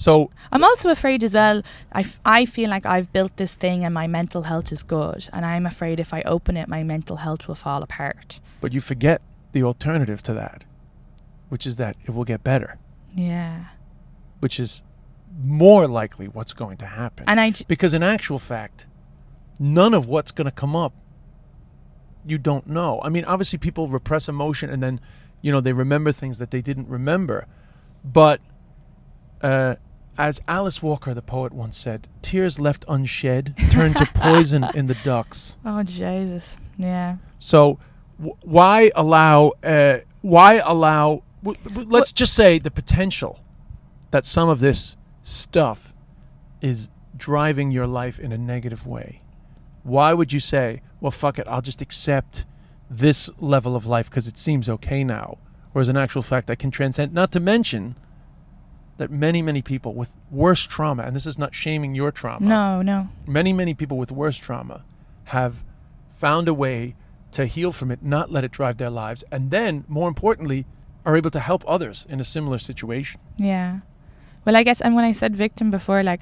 [0.01, 1.61] So I'm also afraid as well.
[1.91, 5.29] I, f- I feel like I've built this thing and my mental health is good,
[5.33, 8.39] and I'm afraid if I open it, my mental health will fall apart.
[8.61, 9.21] but you forget
[9.53, 10.65] the alternative to that,
[11.49, 12.77] which is that it will get better,
[13.15, 13.65] Yeah.
[14.39, 14.83] which is
[15.37, 17.25] more likely what's going to happen.
[17.27, 18.87] And I, j- because in actual fact,
[19.59, 20.93] none of what's going to come up
[22.27, 23.01] you don't know.
[23.03, 25.01] I mean, obviously people repress emotion and then,
[25.41, 27.47] you know, they remember things that they didn't remember.
[28.05, 28.41] But
[29.41, 29.77] uh
[30.19, 34.97] as Alice Walker, the poet, once said, tears left unshed turn to poison in the
[34.97, 35.57] ducts.
[35.65, 36.57] Oh Jesus.
[36.77, 37.17] Yeah.
[37.39, 37.79] So,
[38.19, 39.53] w- why allow?
[39.63, 41.23] Uh, why allow?
[41.45, 43.39] W- w- let's just say the potential
[44.11, 45.93] that some of this stuff
[46.61, 49.23] is driving your life in a negative way.
[49.85, 52.45] Why would you say, "Well, fuck it, I'll just accept
[52.91, 55.39] this level of life because it seems okay now,"
[55.73, 57.13] whereas in actual fact, I can transcend.
[57.13, 57.95] Not to mention
[58.99, 62.83] that many, many people with worse trauma, and this is not shaming your trauma No,
[62.83, 63.09] no.
[63.27, 64.85] many, many people with worse trauma
[65.25, 65.65] have
[66.11, 66.95] found a way
[67.31, 70.67] to heal from it, not let it drive their lives, and then, more importantly,
[71.07, 73.21] are able to help others in a similar situation.
[73.37, 73.81] Yeah.
[74.45, 76.21] Well, I guess, and when I said victim before, like,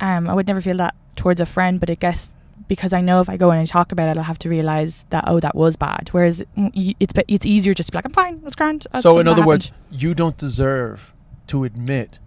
[0.00, 2.32] um, I would never feel that towards a friend, but I guess
[2.68, 5.04] because I know if I go in and talk about it, I'll have to realize
[5.10, 6.08] that oh, that was bad.
[6.12, 8.86] Whereas mm, it's it's easier just to be like, I'm fine, it's grand.
[8.92, 11.12] That's so, in other words, you don't deserve
[11.52, 12.18] to admit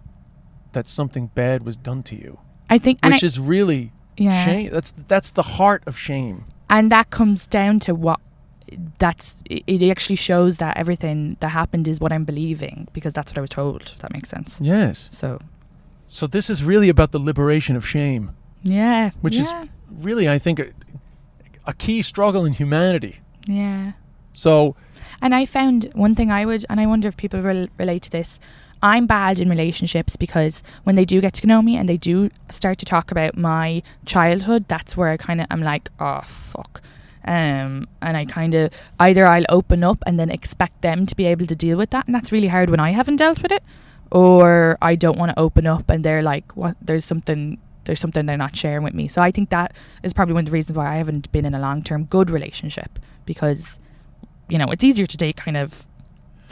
[0.72, 2.32] that something bad was done to you,
[2.68, 4.70] I think, which I, is really yeah, shame.
[4.70, 6.44] That's that's the heart of shame.
[6.68, 8.20] and that comes down to what
[8.98, 13.38] that's it actually shows that everything that happened is what I'm believing because that's what
[13.38, 13.82] I was told.
[13.94, 14.58] If that makes sense.
[14.60, 15.08] Yes.
[15.12, 15.38] So
[16.06, 18.24] So this is really about the liberation of shame,
[18.62, 19.48] yeah, which is
[20.06, 20.66] really, I think, a,
[21.66, 23.14] a key struggle in humanity.
[23.46, 23.92] yeah.
[24.32, 24.74] So
[25.22, 28.10] And I found one thing I would, and I wonder if people rel relate to
[28.10, 28.40] this.
[28.84, 32.30] I'm bad in relationships because when they do get to know me and they do
[32.50, 36.82] start to talk about my childhood, that's where I kind of I'm like, oh fuck.
[37.26, 38.70] Um, and I kind of
[39.00, 42.04] either I'll open up and then expect them to be able to deal with that,
[42.04, 43.62] and that's really hard when I haven't dealt with it,
[44.10, 46.76] or I don't want to open up and they're like, what?
[46.82, 47.58] There's something.
[47.84, 49.08] There's something they're not sharing with me.
[49.08, 51.54] So I think that is probably one of the reasons why I haven't been in
[51.54, 53.78] a long term good relationship because
[54.48, 55.86] you know, it's easier to date kind of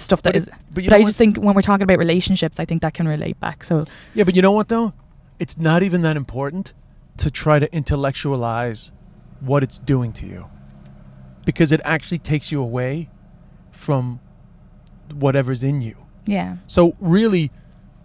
[0.03, 0.47] stuff that But is.
[0.47, 3.39] it- But, I just think when we're talking about relationships, I think that can relate
[3.41, 3.65] back.
[3.65, 4.93] So Yeah, but you know what though?
[5.39, 6.73] It's not even that important
[7.19, 8.93] to try to intellectualize
[9.41, 10.47] what it's doing to you.
[11.45, 13.09] Because it actually takes you away
[13.73, 14.21] from
[15.15, 15.97] whatever's in you.
[16.27, 17.51] yeah, So really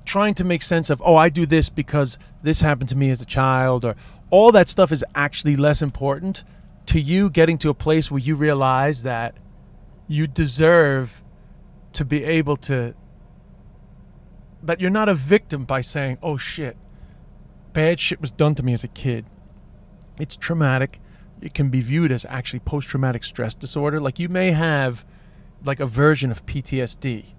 [0.05, 3.21] trying to make sense of, oh, I do this because this happened to me as
[3.21, 3.95] a child or
[4.29, 6.43] all that stuff is actually less important
[6.87, 9.35] to you getting to a place where you realize that
[10.07, 11.21] you deserve
[11.97, 12.93] to be able to
[14.61, 16.77] that you're not a victim by saying, "Oh shit,
[17.73, 19.25] bad shit was done to me as a kid."
[20.19, 20.99] It's traumatic.
[21.41, 23.99] It can be viewed as actually post-traumatic stress disorder.
[23.99, 25.05] Like you may have
[25.63, 27.33] like a version of PTSD.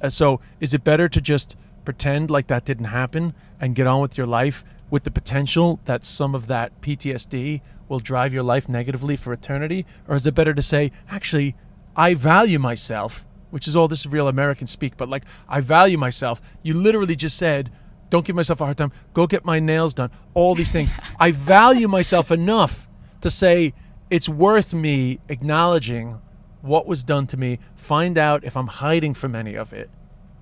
[0.00, 4.00] Uh, so, is it better to just pretend like that didn't happen and get on
[4.00, 8.70] with your life with the potential that some of that PTSD will drive your life
[8.70, 9.84] negatively for eternity?
[10.08, 11.56] Or is it better to say, actually,
[11.94, 16.40] I value myself, which is all this real American speak, but like, I value myself.
[16.62, 17.70] You literally just said,
[18.10, 20.90] don't give myself a hard time, go get my nails done, all these things.
[21.20, 22.88] I value myself enough
[23.20, 23.74] to say,
[24.10, 26.20] it's worth me acknowledging
[26.62, 29.90] what was done to me, find out if I'm hiding from any of it,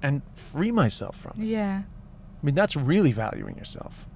[0.02, 1.46] and free myself from it.
[1.48, 1.82] yeah,
[2.42, 4.06] I mean, that's really valuing yourself.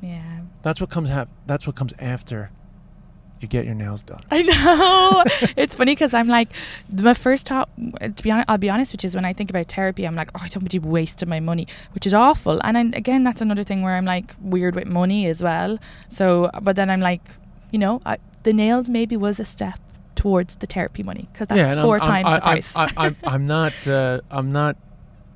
[0.00, 0.40] yeah.
[0.62, 2.50] That's what comes hap- That's what comes after
[3.40, 4.20] you get your nails done.
[4.30, 5.24] I know.
[5.56, 6.48] it's funny because I'm like,
[6.92, 9.70] my first thought, to be honest, I'll be honest, which is when I think about
[9.70, 12.60] therapy, I'm like, oh, I don't want to wasting my money, which is awful.
[12.64, 15.78] And then, again, that's another thing where I'm like weird with money as well.
[16.08, 17.22] So, but then I'm like,
[17.70, 19.78] you know, I, the nails maybe was a step
[20.14, 22.76] towards the therapy money because that's and 4 I'm, I'm- times I, the price.
[22.76, 23.88] I, I, I'm, I'm not.
[23.88, 24.76] Uh, I'm not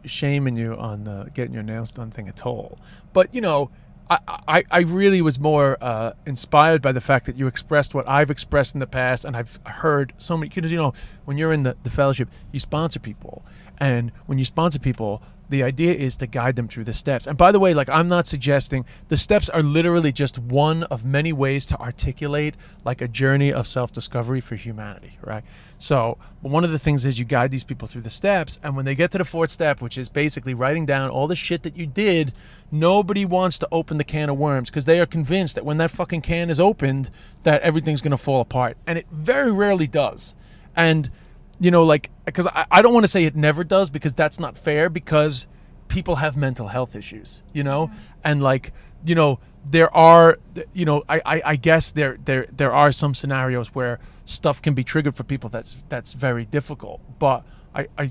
[0.06, 2.78] shaming you on uh, getting your nails done thing at all.
[3.12, 3.70] But you know,
[4.10, 8.28] I, I, really was more uh, inspired by the fact that you expressed what I've
[8.28, 10.48] expressed in the past, and I've heard so many.
[10.48, 10.94] Because you know,
[11.26, 13.44] when you're in the, the fellowship, you sponsor people,
[13.78, 17.26] and when you sponsor people, the idea is to guide them through the steps.
[17.26, 21.04] And by the way, like I'm not suggesting the steps are literally just one of
[21.04, 25.44] many ways to articulate like a journey of self-discovery for humanity, right?
[25.80, 28.84] So, one of the things is you guide these people through the steps, and when
[28.84, 31.74] they get to the fourth step, which is basically writing down all the shit that
[31.74, 32.34] you did,
[32.70, 35.90] nobody wants to open the can of worms because they are convinced that when that
[35.90, 37.10] fucking can is opened,
[37.44, 40.34] that everything's going to fall apart, and it very rarely does.
[40.76, 41.10] And
[41.58, 44.38] you know, like, because I, I don't want to say it never does because that's
[44.38, 45.48] not fair because
[45.88, 47.96] people have mental health issues, you know, mm-hmm.
[48.24, 48.72] and like,
[49.04, 50.38] you know, there are,
[50.72, 54.74] you know, I, I, I guess there, there, there are some scenarios where stuff can
[54.74, 57.44] be triggered for people that's that's very difficult, but
[57.74, 58.10] I, I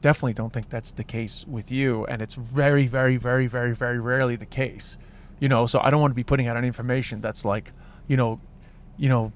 [0.00, 3.98] definitely don't think that's the case with you, and it's very, very, very, very, very
[3.98, 4.98] rarely the case,
[5.38, 5.66] you know.
[5.66, 7.72] So I don't want to be putting out any information that's like,
[8.06, 8.40] you know,
[8.96, 9.32] you know,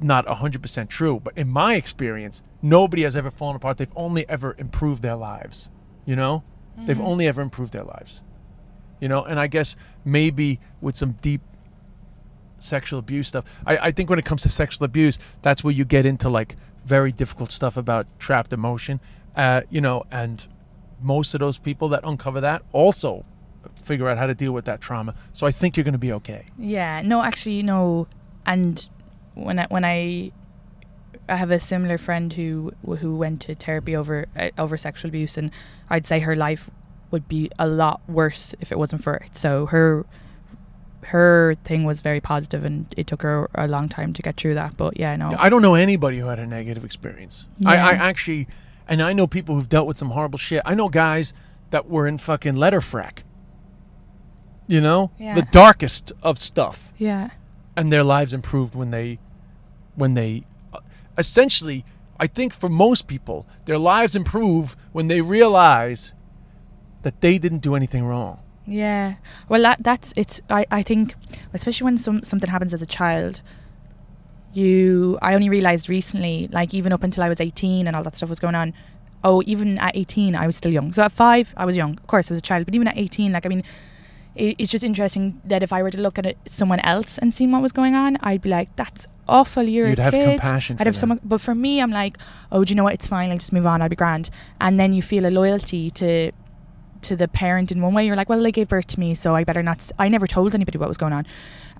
[0.00, 3.78] not 100% true, but in my experience, nobody has ever fallen apart.
[3.78, 5.70] They've only ever improved their lives,
[6.04, 6.42] you know?
[6.86, 7.06] They've mm-hmm.
[7.06, 8.22] only ever improved their lives.
[9.00, 9.24] You know.
[9.24, 11.40] And I guess maybe with some deep
[12.58, 15.84] sexual abuse stuff, I, I think when it comes to sexual abuse, that's where you
[15.84, 19.00] get into like very difficult stuff about trapped emotion,
[19.36, 20.46] uh, you know, and
[21.00, 23.24] most of those people that uncover that also
[23.82, 25.14] figure out how to deal with that trauma.
[25.32, 26.46] So I think you're going to be okay.
[26.58, 28.06] Yeah, no, actually, no.
[28.46, 28.88] And
[29.34, 30.32] when I when I
[31.28, 35.36] I have a similar friend who who went to therapy over uh, over sexual abuse,
[35.36, 35.50] and
[35.88, 36.70] I'd say her life
[37.10, 39.36] would be a lot worse if it wasn't for it.
[39.36, 40.06] So her
[41.04, 44.54] her thing was very positive, and it took her a long time to get through
[44.54, 44.76] that.
[44.76, 47.48] But yeah, no, I don't know anybody who had a negative experience.
[47.64, 47.86] I, Yeah.
[47.86, 48.46] I actually,
[48.86, 50.62] and I know people who've dealt with some horrible shit.
[50.64, 51.32] I know guys
[51.70, 53.22] that were in fucking Letterfrack.
[54.66, 55.34] You know, Yeah.
[55.34, 57.30] the darkest of stuff, yeah,
[57.76, 59.18] and their lives improved when they,
[59.96, 60.78] when they, uh,
[61.18, 61.84] essentially,
[62.20, 66.14] I think for most people, their lives improve when they realize
[67.02, 68.38] that they didn't do anything wrong.
[68.66, 69.14] yeah.
[69.48, 70.40] Well, that that's it's.
[70.50, 71.14] I I think
[71.52, 73.42] especially when some something happens as a child.
[74.52, 78.16] You, I only realized recently, like even up until I was 18 and all that
[78.16, 78.74] stuff was going on.
[79.22, 80.92] Oh, even at 18, I was still young.
[80.92, 81.92] So at five, I was young.
[81.98, 82.64] Of course, I was a child.
[82.64, 83.62] But even at 18, like, I mean,
[84.34, 87.32] it, it's just interesting that if I were to look at it, someone else and
[87.32, 89.62] seen what was going on, I'd be like, that's awful.
[89.62, 90.40] You're You'd a have kid.
[90.40, 90.98] compassion I'd have them.
[91.00, 92.18] someone, but for me, I'm like,
[92.50, 92.94] oh, do you know what?
[92.94, 93.30] It's fine.
[93.30, 93.82] I'll just move on.
[93.82, 94.30] I'll be grand.
[94.60, 96.32] And then you feel a loyalty to
[97.02, 98.06] to the parent in one way.
[98.06, 99.78] You're like, well, they gave birth to me, so I better not.
[99.78, 101.26] S- I never told anybody what was going on,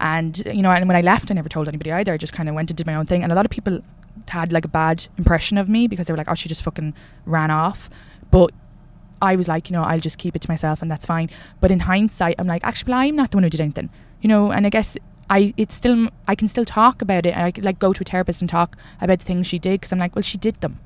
[0.01, 2.13] and you know, and when I left, I never told anybody either.
[2.13, 3.23] I just kind of went and did my own thing.
[3.23, 3.81] And a lot of people
[4.29, 6.95] had like a bad impression of me because they were like, oh, she just fucking
[7.27, 7.89] ran off.
[8.31, 8.51] But
[9.23, 11.29] I was like, you know, I'll just keep it to myself, and that's fine.
[11.61, 13.91] But in hindsight, I'm like, actually, well, I'm not the one who did anything,
[14.21, 14.51] you know.
[14.53, 14.97] And I guess
[15.29, 18.01] I, it's still, I can still talk about it, and I could like go to
[18.01, 20.61] a therapist and talk about the things she did because I'm like, well, she did
[20.61, 20.79] them,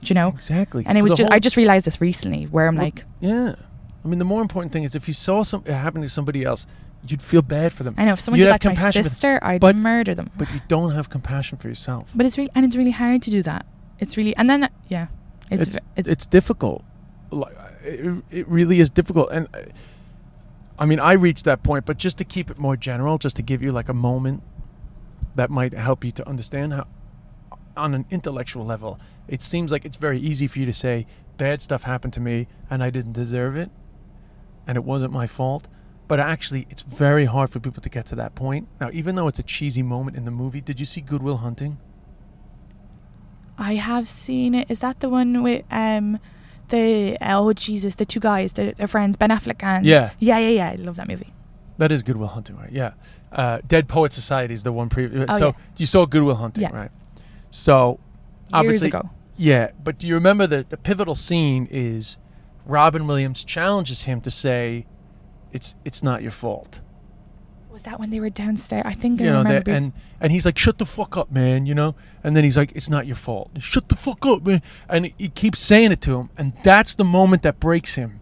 [0.00, 0.28] do you know.
[0.28, 0.84] Exactly.
[0.86, 3.54] And it was just, I just realized this recently, where I'm Well, like, Yeah.
[4.06, 6.64] I mean, the more important thing is if you saw something happen to somebody else,
[7.08, 7.96] you'd feel bad for them.
[7.98, 10.30] I know if someone You'd did that to my sister, I'd but- murder them.
[10.38, 12.12] But you don't have compassion for yourself.
[12.14, 13.66] But it's really and it's really hard to do that.
[13.98, 15.08] It's really and then yeah,
[15.50, 16.84] it's it's, it's, it's, difficult.
[17.32, 19.30] Like it, it really is difficult.
[19.32, 19.62] And uh,
[20.78, 23.42] I mean, I reached that point, but just to keep it more general, just to
[23.42, 24.44] give you like a moment
[25.34, 26.86] that might help you to understand how,
[27.76, 31.06] on an intellectual level, it seems like it's very easy for you to say
[31.38, 33.70] bad stuff happened to me and I didn't deserve it,
[34.66, 35.68] and it wasn't my fault.
[36.08, 38.68] But actually, it's very hard for people to get to that point.
[38.80, 41.38] Now, even though it's a cheesy moment in the movie, did you see Good Will
[41.38, 41.78] Hunting?
[43.58, 44.70] I have seen it.
[44.70, 46.18] Is that the one with um
[46.68, 50.10] the oh Jesus the two guys the, their friends Ben Affleck and Yeah.
[50.18, 51.32] yeah yeah yeah I love that movie.
[51.78, 52.72] That is Good Will Hunting, right?
[52.72, 52.92] Yeah.
[53.32, 55.26] Uh, Dead Poet Society is the one previous.
[55.28, 55.52] Oh, so yeah.
[55.76, 56.74] you saw Good Will Hunting, Yeah.
[56.74, 56.90] right?
[57.50, 57.98] So Years
[58.54, 59.10] obviously, ago.
[59.36, 59.70] yeah.
[59.84, 62.16] But do you remember the the pivotal scene is
[62.66, 64.86] Robin Williams challenges him to say,
[65.52, 66.80] "It's it's not your fault."
[67.70, 68.82] Was that when they were downstairs?
[68.86, 69.60] I think I know, remember.
[69.64, 71.94] that, and and he's like, "Shut the fuck up, man," you know.
[72.24, 74.62] And then he's like, "It's not your fault." Shut the fuck up, man.
[74.88, 78.20] And he keeps saying it to him, and that's the moment that breaks him.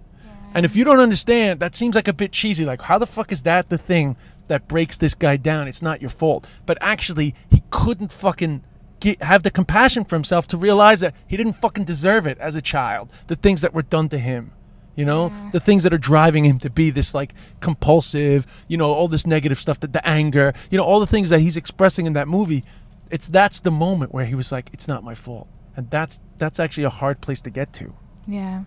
[0.54, 2.64] And if you don't understand, that seems like a bit cheesy.
[2.64, 4.16] Like, how the fuck is that the thing
[4.46, 5.66] that breaks this guy down?
[5.66, 6.46] It's not your fault.
[6.64, 8.62] But actually, he couldn't fucking
[9.04, 12.54] get, have the compassion for himself to realize that he didn't fucking deserve it as
[12.56, 13.10] a child.
[13.26, 14.52] The things that were done to him.
[14.96, 18.92] You know, the things that are driving him to be this like compulsive, you know,
[18.92, 22.06] all this negative stuff, that the anger, you know, all the things that he's expressing
[22.06, 22.62] in that movie.
[23.10, 26.60] It's that's the moment where he was like, "It's not my fault," and that's that's
[26.60, 27.92] actually a hard place to get to.
[28.26, 28.62] yeah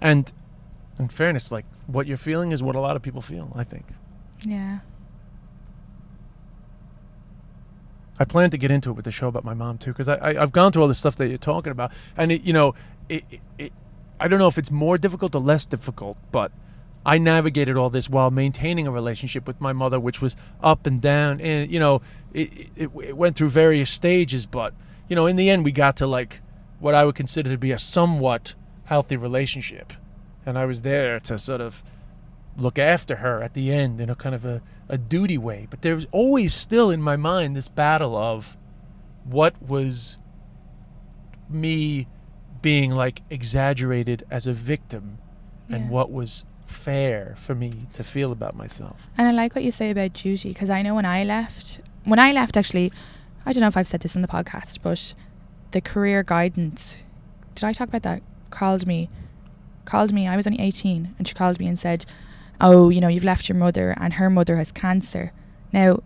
[0.00, 0.32] And
[0.98, 3.86] in fairness, like what you're feeling is what a lot of people feel, I think.
[4.46, 4.78] yeah
[8.18, 10.14] I plan to get into it with the show about my mom too, because I,
[10.14, 12.74] I I've gone through all the stuff that you're talking about, and it, you know,
[13.08, 13.72] it, it, it
[14.20, 16.52] I don't know if it's more difficult or less difficult, but
[17.06, 21.00] I navigated all this while maintaining a relationship with my mother, which was up and
[21.00, 22.02] down, and you know,
[22.32, 24.74] it, it it went through various stages, but
[25.08, 26.40] you know, in the end, we got to like
[26.78, 28.54] what I would consider to be a somewhat
[28.84, 29.92] healthy relationship,
[30.46, 31.82] and I was there to sort of
[32.56, 35.66] look after her at the end in a kind of a, a duty way.
[35.70, 38.56] But there was always still in my mind this battle of
[39.24, 40.18] what was
[41.48, 42.06] me
[42.62, 45.18] being like exaggerated as a victim
[45.68, 45.90] and Yeah.
[45.90, 49.10] what was fair for me to feel about myself.
[49.18, 52.18] And I like what you say about duty because I know when I left, when
[52.18, 52.92] I left, actually,
[53.46, 55.14] I don't know if I've said this in the podcast, but
[55.72, 57.04] the career guidance,
[57.54, 58.22] did I talk about that?
[58.50, 59.10] Called me,
[59.84, 60.26] called me.
[60.26, 62.06] I was only 18, and she called me and said,
[62.60, 65.32] Oh, you know, you've left your mother, and her mother has cancer.
[65.72, 66.00] Now,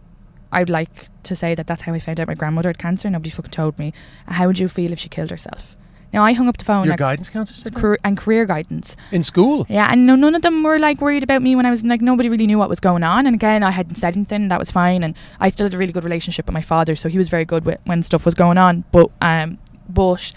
[0.50, 3.10] I'd like to say that that's how I found out my grandmother had cancer.
[3.10, 3.92] Nobody fucking told me.
[4.26, 5.76] How would you feel if she killed herself?
[6.12, 8.96] Now I hung up the phone Your like, guidance counselor said career, and career guidance.
[9.12, 9.66] in school.
[9.68, 12.00] Yeah, and no, none of them were like worried about me when I was like
[12.00, 13.26] nobody really knew what was going on.
[13.26, 14.48] And again, I hadn't said anything.
[14.48, 17.10] That was fine, and I still had a really good relationship with my father, so
[17.10, 18.84] he was very good with when stuff was going on.
[18.90, 20.32] But um, but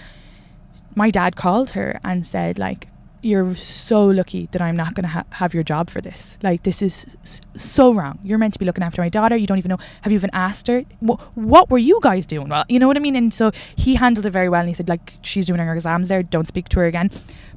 [0.93, 2.87] my dad called her and said like.
[3.23, 6.39] You're so lucky that I'm not going to ha- have your job for this.
[6.41, 8.17] Like, this is s- so wrong.
[8.23, 9.35] You're meant to be looking after my daughter.
[9.35, 9.77] You don't even know.
[10.01, 10.81] Have you even asked her?
[11.05, 12.49] Wh- what were you guys doing?
[12.49, 13.15] Well, you know what I mean?
[13.15, 14.61] And so he handled it very well.
[14.61, 16.23] And he said, like, she's doing her exams there.
[16.23, 17.11] Don't speak to her again.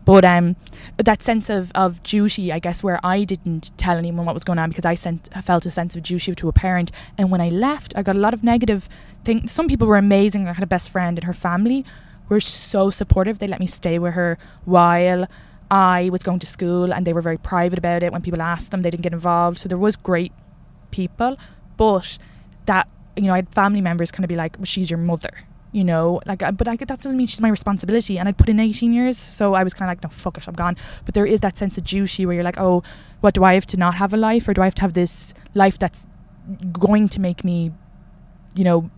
[0.05, 0.57] But um,
[0.99, 4.59] that sense of, of duty, I guess, where I didn't tell anyone what was going
[4.59, 6.93] on because I sent, felt a sense of duty to a parent.
[7.17, 8.87] And when I left, I got a lot of negative
[9.25, 9.51] things.
[9.51, 10.47] Some people were amazing.
[10.47, 11.87] I had a best friend and her family
[12.29, 13.39] were so supportive.
[13.39, 14.37] They let me stay with her
[14.67, 15.27] while
[15.75, 18.13] I was going to school and they were very private about it.
[18.13, 19.59] When people asked them, they didn't get involved.
[19.59, 20.33] So there was great
[20.93, 21.37] people.
[21.77, 22.17] But
[22.67, 25.33] that, you know, I had family members kind of be like, well, she's your mother
[25.73, 28.17] you know, like, uh, but I, that doesn't mean she's my responsibility.
[28.17, 30.47] And I'd put in 18 years, so I was kind of like, no, fuck it,
[30.47, 30.77] I'm gone.
[31.05, 32.85] But there is that sense of duty where you're like, oh,
[33.23, 34.93] what do I have to not have a life, or do I have to have
[34.93, 36.07] this life that's
[36.73, 37.73] going to make me,
[38.55, 38.89] you know,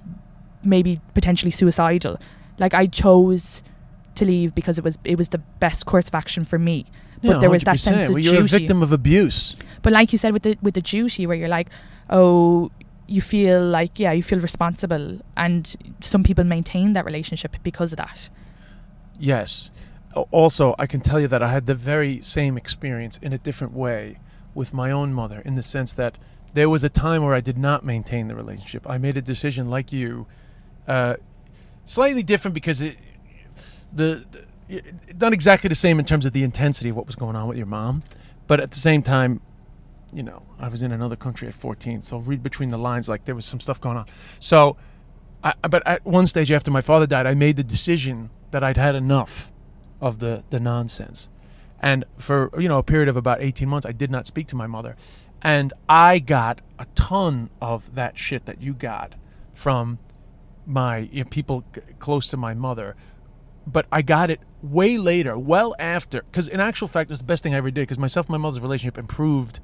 [0.62, 2.20] maybe potentially suicidal?
[2.59, 3.62] Like I chose
[4.17, 6.87] to leave because it was it was the best course of action for me.
[7.23, 9.57] But Yeah, there was that sense of well, you're a victim of abuse.
[9.83, 11.69] But like you said with the with the duty where you're like,
[12.11, 12.71] oh,
[13.07, 17.99] you feel like yeah, you feel responsible, and some people maintain that relationship because of
[17.99, 18.29] that.
[19.19, 19.71] Yes.
[20.31, 23.75] Also, I can tell you that I had the very same experience in a different
[23.75, 24.19] way
[24.55, 26.17] with my own mother, in the sense that
[26.55, 28.89] there was a time where I did not maintain the relationship.
[28.89, 30.27] I made a decision, like you,
[30.89, 31.17] uh,
[31.85, 32.97] slightly different because it,
[33.93, 34.47] the, the
[35.20, 37.57] not exactly the same in terms of the intensity of what was going on with
[37.57, 38.03] your mom,
[38.47, 39.41] but at the same time,
[40.12, 43.24] you know, I was in another country at 14, so read between the lines like
[43.24, 44.07] there was some stuff going on.
[44.41, 44.76] So,
[45.45, 48.76] I, but at one stage after my father died, I made the decision that I'd
[48.76, 49.53] had enough
[50.01, 51.28] of the the nonsense,
[51.80, 54.57] and for you know a period of about 18 months, I did not speak to
[54.57, 54.97] my mother,
[55.43, 59.14] and I got a ton of that shit that you got
[59.55, 59.99] from
[60.66, 61.64] my you know, people
[61.99, 62.97] close to my mother
[63.67, 66.23] but I got it way later, well after.
[66.23, 67.83] Because in actual fact, it was the best thing I ever did.
[67.83, 69.61] Because myself and my mother's relationship improved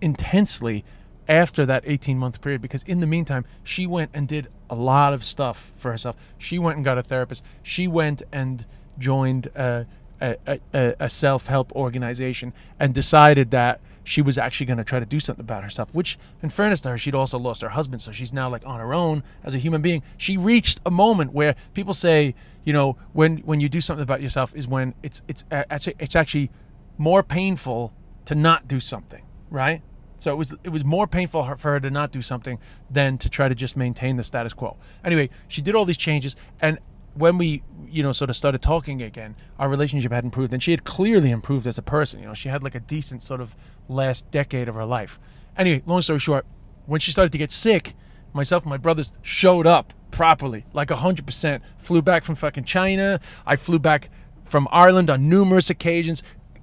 [0.00, 0.84] intensely
[1.28, 2.62] after that 18 month period.
[2.62, 6.16] Because in the meantime, she went and did a lot of stuff for herself.
[6.38, 7.44] She went and got a therapist.
[7.62, 8.64] She went and
[8.98, 9.86] joined a,
[10.20, 14.98] a, a, a self help organization and decided that she was actually going to try
[15.00, 15.94] to do something about herself.
[15.94, 18.80] Which, in fairness to her, she'd also lost her husband, so she's now like on
[18.80, 20.02] her own as a human being.
[20.16, 22.34] She reached a moment where people say,
[22.64, 26.16] you know, when when you do something about yourself is when it's it's actually it's
[26.16, 26.50] actually
[26.98, 27.92] more painful
[28.26, 29.82] to not do something, right?
[30.18, 33.28] So it was it was more painful for her to not do something than to
[33.28, 34.76] try to just maintain the status quo.
[35.04, 36.78] Anyway, she did all these changes, and
[37.14, 40.70] when we you know sort of started talking again, our relationship had improved, and she
[40.70, 42.20] had clearly improved as a person.
[42.20, 43.56] You know, she had like a decent sort of
[43.92, 45.18] last decade of her life.
[45.56, 46.46] Anyway, long story short,
[46.86, 47.94] when she started to get sick,
[48.32, 51.62] myself and my brothers showed up properly, like hundred percent.
[51.78, 53.20] Flew back from fucking China.
[53.46, 54.10] I flew back
[54.44, 56.22] from Ireland on numerous occasions,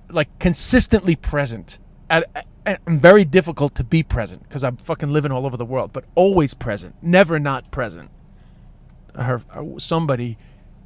[0.09, 1.77] like consistently present.
[2.09, 2.45] At, at,
[2.85, 6.05] and very difficult to be present because I'm fucking living all over the world, but
[6.15, 8.11] always present, never not present.
[9.15, 9.41] Her
[9.77, 10.37] somebody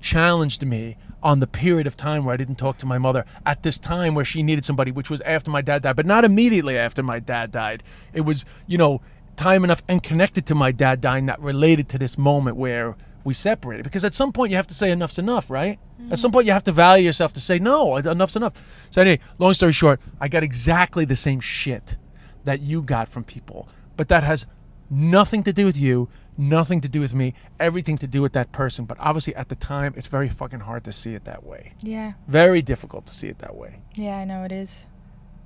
[0.04, 3.64] challenged me on the period of time where I didn't talk to my mother at
[3.64, 6.78] this time where she needed somebody, which was after my dad died, but not immediately
[6.78, 7.82] after my dad died.
[8.14, 9.02] It was, you know,
[9.38, 13.34] time enough and connected to my dad dying that related to this moment where we
[13.34, 13.84] separated.
[13.84, 15.80] Because at some point you have to say enough's enough, right?
[16.12, 16.34] At some mm.
[16.34, 18.62] point you have to value yourself to say no, enough's enough.
[18.92, 21.96] So anyway, long story short, I got exactly the same shit
[22.44, 24.46] that you got from people, but that has
[24.90, 28.52] nothing to do with you, nothing to do with me, everything to do with that
[28.52, 28.86] person.
[28.86, 31.74] But obviously at the time, it's very fucking hard to see it that way.
[31.82, 33.82] Yeah, Very difficult to see it that way.
[33.96, 34.88] yeah, I know it is.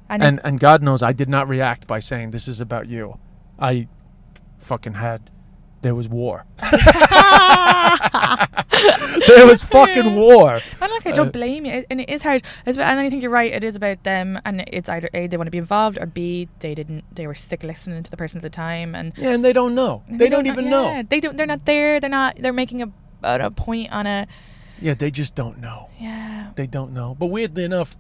[0.10, 3.20] And, And and God knows I did not react by saying this is about you.
[3.60, 3.88] I
[4.58, 5.30] fucking had
[5.88, 6.46] there was war.
[9.28, 10.60] there was fucking war.
[10.82, 12.44] And like I don't uh, blame you, and it is hard.
[12.66, 13.54] And I think you're right.
[13.54, 16.50] It is about them, and it's either a they want to be involved, or b
[16.60, 17.06] they didn't.
[17.16, 19.76] They were sick listening to the person at the time, and Yeah, and they don't
[19.76, 20.04] know.
[20.10, 21.04] They, don't, even yeah, know.
[21.08, 21.38] They don't.
[21.38, 22.02] They're not there.
[22.02, 22.36] They're not.
[22.38, 22.92] They're making a
[23.24, 24.28] a a point on a
[24.82, 25.90] Yeah, they just don't know.
[25.98, 26.52] yeah.
[26.56, 27.16] They don't know.
[27.18, 27.96] But weirdly enough,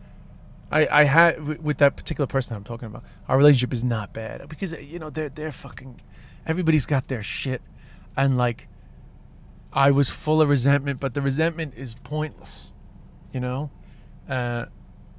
[0.71, 3.03] I I had with that particular person I'm talking about.
[3.29, 6.01] Our relationship is not bad because you know they're they're fucking.
[6.45, 7.61] Everybody's got their shit,
[8.18, 8.68] and like,
[9.72, 12.72] I was full of resentment, but the resentment is pointless,
[13.32, 13.70] you know.
[14.28, 14.65] Uh,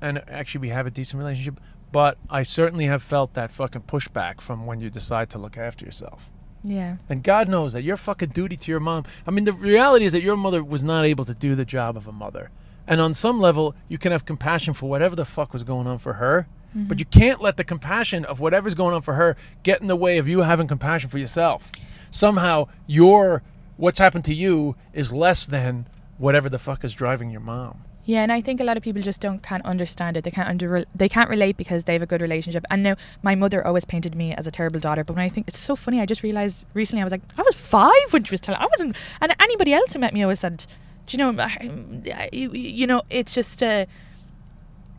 [0.00, 1.60] and actually, we have a decent relationship,
[1.92, 5.84] but I certainly have felt that fucking pushback from when you decide to look after
[5.84, 6.30] yourself.
[6.64, 6.96] Yeah.
[7.08, 9.04] And God knows that your fucking duty to your mom.
[9.26, 11.96] I mean, the reality is that your mother was not able to do the job
[11.96, 12.50] of a mother.
[12.86, 15.98] And on some level, you can have compassion for whatever the fuck was going on
[15.98, 16.48] for her.
[16.74, 19.96] But you can't let the compassion of whatever's going on for her get in the
[19.96, 21.72] way of you having compassion for yourself.
[22.10, 23.42] Somehow, your
[23.76, 25.86] what's happened to you is less than
[26.18, 27.84] whatever the fuck is driving your mom.
[28.04, 30.24] Yeah, and I think a lot of people just don't can't understand it.
[30.24, 32.64] They can't under they can't relate because they have a good relationship.
[32.70, 35.46] And now my mother always painted me as a terrible daughter, but when I think
[35.46, 38.30] it's so funny, I just realized recently I was like, I was five when she
[38.32, 38.60] was telling.
[38.62, 40.64] I wasn't, and anybody else who met me always said,
[41.06, 43.62] do you know, I- you, you know, it's just.
[43.62, 43.84] Uh,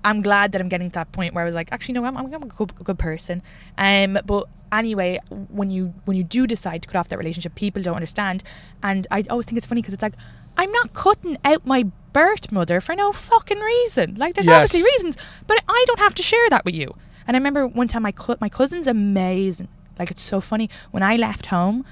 [0.10, 2.18] I'm glad that I'm getting to that point where I was like, actually, no, I'm,
[2.18, 3.42] I'm, a good, good person.
[3.78, 7.82] Um, but anyway, when you when you do decide to cut off that relationship, people
[7.82, 8.44] don't understand,
[8.84, 10.16] and I always think it's funny because it's like,
[10.58, 14.16] I'm not cutting out my birth mother for no fucking reason.
[14.16, 14.56] Like, there's Yes.
[14.56, 16.96] obviously reasons, but I don't have to share that with you.
[17.28, 19.68] And I remember one time my co- my cousin's amazing.
[20.00, 21.86] Like, it's so funny when I left home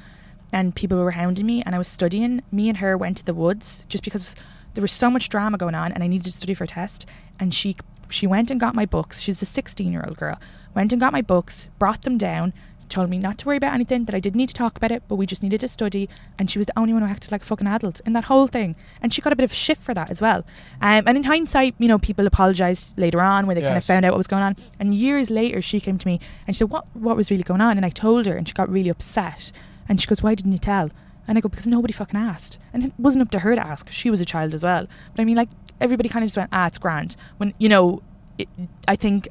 [0.52, 2.42] and people were hounding me and I was studying.
[2.52, 4.36] Me and her went to the woods just because
[4.74, 7.06] there was so much drama going on and I needed to study for a test.
[7.40, 7.76] And she
[8.10, 9.22] she went and got my books.
[9.22, 10.40] She's a 16 year old girl.
[10.76, 12.54] Went and got my books, brought them down,
[12.88, 15.04] told me not to worry about anything, that I didn't need to talk about it,
[15.08, 16.08] but we just needed to study.
[16.38, 18.48] And she was the only one who acted like a fucking adult in that whole
[18.48, 18.76] thing.
[19.02, 20.46] And she got a bit of shit for that as well.
[20.82, 24.06] Um, and in hindsight, you know, people apologized later on when they kind of found
[24.06, 24.56] out what was going on.
[24.80, 27.62] And years later, she came to me and she said, "What what was really going
[27.62, 29.52] on?" And I told her, and she got really upset.
[29.90, 30.90] And she goes, "Why didn't you tell?"
[31.28, 33.90] And I go, "Because nobody fucking asked." And it wasn't up to her to ask.
[33.90, 34.88] She was a child as well.
[35.16, 35.50] But I mean, like
[35.82, 38.02] everybody kind of just went, "Ah, it's grand." When you know,
[38.38, 38.48] it,
[38.88, 39.28] I think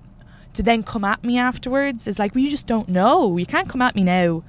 [0.55, 3.37] to then come at me afterwards is like, well, you just don't know.
[3.37, 4.43] You can't come at me now.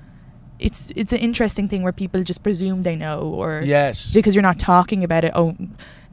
[0.60, 4.14] It's it's an interesting thing where people just presume they know, or Yes.
[4.14, 5.32] because you're not talking about it.
[5.36, 5.56] Oh,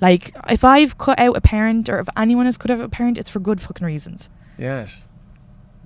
[0.01, 3.17] like if I've cut out a parent or if anyone has cut out a parent,
[3.17, 4.29] it's for good fucking reasons.
[4.59, 5.09] Yes.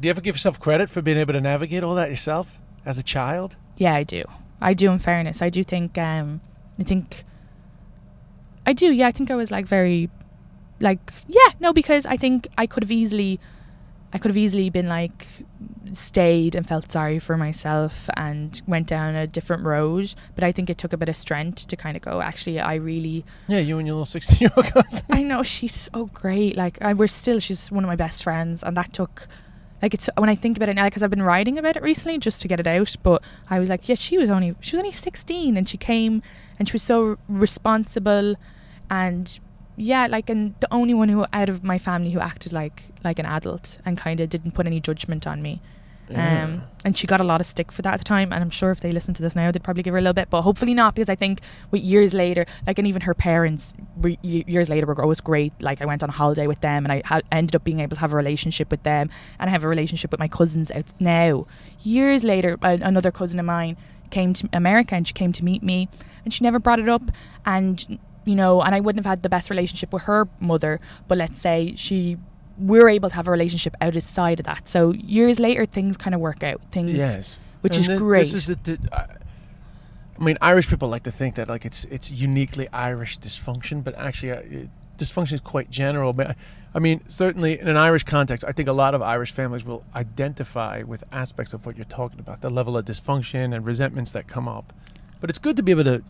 [0.00, 2.98] Do you ever give yourself credit for being able to navigate all that yourself as
[2.98, 3.56] a child?
[3.76, 4.24] Yeah, I do.
[4.60, 4.90] I do.
[4.90, 5.96] In fairness, I do think.
[5.98, 6.40] Um,
[6.80, 7.24] I think.
[8.68, 8.92] I do.
[8.92, 10.10] Yeah, I think I was like very,
[10.78, 13.40] like yeah, no, because I think I could have easily,
[14.12, 15.26] I could have easily been like,
[15.94, 20.14] stayed and felt sorry for myself and went down a different road.
[20.34, 22.20] But I think it took a bit of strength to kind of go.
[22.20, 23.24] Actually, I really.
[23.46, 25.06] Yeah, you and your little 16 year old cousin.
[25.08, 26.54] I know she's so great.
[26.54, 29.28] Like I, we're still, she's one of my best friends, and that took,
[29.80, 32.18] like it's when I think about it now, because I've been writing about it recently
[32.18, 32.96] just to get it out.
[33.02, 36.22] But I was like, yeah, she was only she was only sixteen, and she came,
[36.58, 38.36] and she was so responsible,
[38.90, 39.38] and
[39.76, 43.18] yeah, like and the only one who out of my family who acted like like
[43.18, 45.60] an adult and kind of didn't put any judgment on me.
[46.14, 48.48] Um, and she got a lot of stick for that at the time, and I'm
[48.48, 50.40] sure if they listen to this now, they'd probably give her a little bit, but
[50.40, 54.70] hopefully not, because I think with years later, like, and even her parents, were, years
[54.70, 55.52] later, were always great.
[55.60, 57.94] Like, I went on a holiday with them, and I ha- ended up being able
[57.96, 60.94] to have a relationship with them, and I have a relationship with my cousins out
[60.98, 61.46] now.
[61.80, 63.76] Years later, another cousin of mine
[64.10, 65.90] came to America, and she came to meet me,
[66.24, 67.02] and she never brought it up,
[67.44, 67.98] and
[68.28, 71.40] you know, and I wouldn't have had the best relationship with her mother, but let's
[71.40, 72.18] say she
[72.58, 74.68] we're able to have a relationship out of that.
[74.68, 76.60] So years later, things kind of work out.
[76.72, 77.38] Things, Yes.
[77.60, 78.18] which And is great.
[78.24, 79.06] This is the, the- I
[80.20, 83.94] I mean, Irish people like to think that like it's it's uniquely Irish dysfunction, but
[83.94, 86.12] actually, uh, it, dysfunction is quite general.
[86.12, 86.36] But
[86.74, 89.84] I mean, certainly in an Irish context, I think a lot of Irish families will
[89.94, 94.26] identify with aspects of what you're talking about, the level of dysfunction and resentments that
[94.26, 94.72] come up.
[95.20, 96.02] But it's good to be able to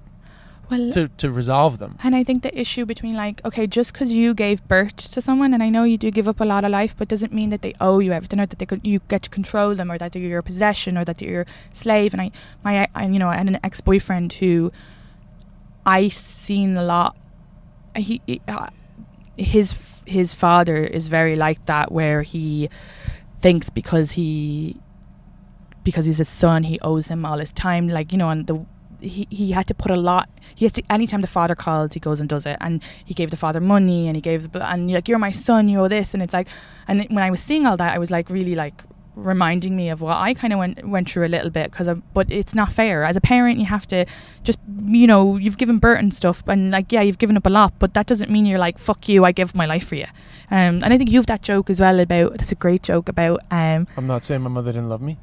[0.71, 1.97] well, to, to resolve them.
[2.03, 5.55] and I think the issue between like, okay, just because you gave birth to someone,
[5.55, 7.63] and I know you do give up a lot of life, but doesn't mean that
[7.63, 10.13] they owe you everything, or that they could, you get to control them, or that
[10.13, 12.13] they're your possession, or that they're your slave.
[12.13, 12.31] And I,
[12.65, 14.71] my, I, you know, I had an ex boyfriend who
[15.87, 17.17] I seen a lot.
[17.97, 18.69] He, uh,
[19.37, 22.69] his his father is very like that, where he
[23.41, 24.77] thinks because he
[25.83, 27.89] because he's his son, he owes him all his time.
[27.89, 28.67] Like you know, and the
[29.01, 30.29] he he had to put a lot.
[30.55, 33.31] He has to anytime the father calls, he goes and does it, and he gave
[33.31, 36.15] the father money, and he gave the, and like you're my son, you owe this,
[36.15, 36.49] and it's like,
[36.87, 38.83] and when I was seeing all that, I was like really like
[39.19, 42.31] reminding me of what I kind of went went through a little bit because but
[42.31, 44.07] it's not fair as a parent you have to
[44.45, 47.51] just you know you've given birth and stuff and like yeah you've given up a
[47.51, 50.07] lot but that doesn't mean you're like fuck you I give my life for you
[50.51, 53.41] um and I think you've that joke as well about that's a great joke about
[53.51, 55.19] um I'm not saying my mother didn't love me.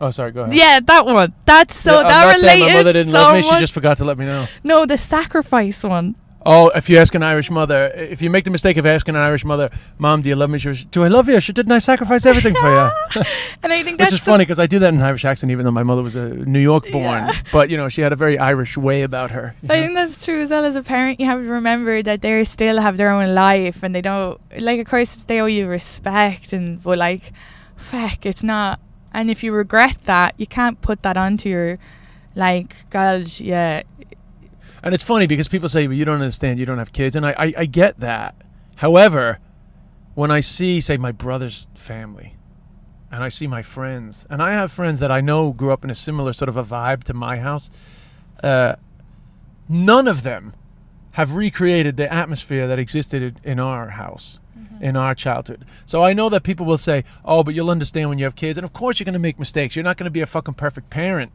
[0.00, 0.32] Oh, sorry.
[0.32, 0.54] Go ahead.
[0.54, 3.18] yeah that one that's so Yeah, that I'm not saying related my mother didn't so
[3.18, 3.42] love me.
[3.42, 4.46] She just forgot to let me know.
[4.64, 6.14] no the sacrifice one
[6.46, 9.20] Oh, if you ask an Irish mother, if you make the mistake of asking an
[9.20, 11.38] Irish mother, "Mom, do you love me?" She goes, "Do I love you?
[11.38, 13.22] She didn't I sacrifice everything for you?"
[13.62, 15.52] and I think Which that's is so- funny because I do that in Irish accent,
[15.52, 17.04] even though my mother was a New York born.
[17.04, 17.32] Yeah.
[17.52, 19.54] But you know, she had a very Irish way about her.
[19.64, 19.82] I know?
[19.82, 21.20] think that's true as well as a parent.
[21.20, 24.80] You have to remember that they still have their own life, and they don't like.
[24.80, 27.32] Of course, they owe you respect, and but like,
[27.76, 28.80] fuck, it's not.
[29.12, 31.78] And if you regret that, you can't put that onto your,
[32.34, 33.82] like, God, yeah,
[34.82, 36.58] And it's funny because people say, "Well, you don't understand.
[36.58, 38.34] You don't have kids," and I, I, I get that.
[38.76, 39.38] However,
[40.14, 42.36] when I see, say, my brother's family,
[43.12, 45.90] and I see my friends, and I have friends that I know grew up in
[45.90, 47.70] a similar sort of a vibe to my house,
[48.42, 48.76] uh,
[49.68, 50.54] none of them
[51.12, 54.40] have recreated the atmosphere that existed in- in our house.
[54.60, 54.84] Mm-hmm.
[54.84, 55.64] In our childhood.
[55.86, 58.58] So I know that people will say, oh, but you'll understand when you have kids.
[58.58, 59.74] And of course, you're going to make mistakes.
[59.74, 61.32] You're not going to be a fucking perfect parent.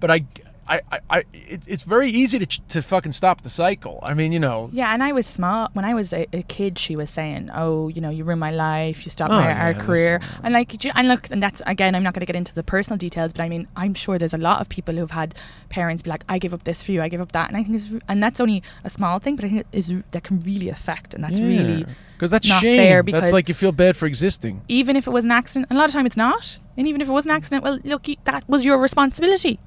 [0.00, 0.24] But I,
[0.68, 3.98] I, I, I it, it's very easy to, to fucking stop the cycle.
[4.02, 6.78] I mean, you know, Yeah, and I was small when I was a, a kid.
[6.78, 9.04] She was saying, "Oh, you know, you ruined my life.
[9.06, 9.86] You stopped Oh, my yeah, our listen.
[9.86, 12.62] career." And like, and look, and that's again, I'm not going to get into the
[12.62, 15.34] personal details, but I mean, I'm sure there's a lot of people who've had
[15.70, 17.00] parents be like, "I give up this for you.
[17.02, 19.44] I give up that," and I think it's, and that's only a small thing, but
[19.46, 22.78] I think it is that can really affect, and that's really because that's not shame.
[22.78, 24.60] fair that's like you feel bad for existing.
[24.68, 25.66] even if it was an accident.
[25.70, 27.78] And a lot of time it's not, and even if it was an accident, well,
[27.84, 29.60] look, that was your responsibility,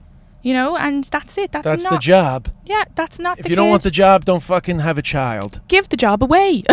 [0.44, 1.52] you know, and that's it.
[1.52, 2.50] That's, That's not, the job.
[2.66, 3.38] Yeah, that's not.
[3.38, 3.39] The job.
[3.39, 5.62] If the you don't want the job, don't fucking have a child.
[5.68, 6.64] give the job away.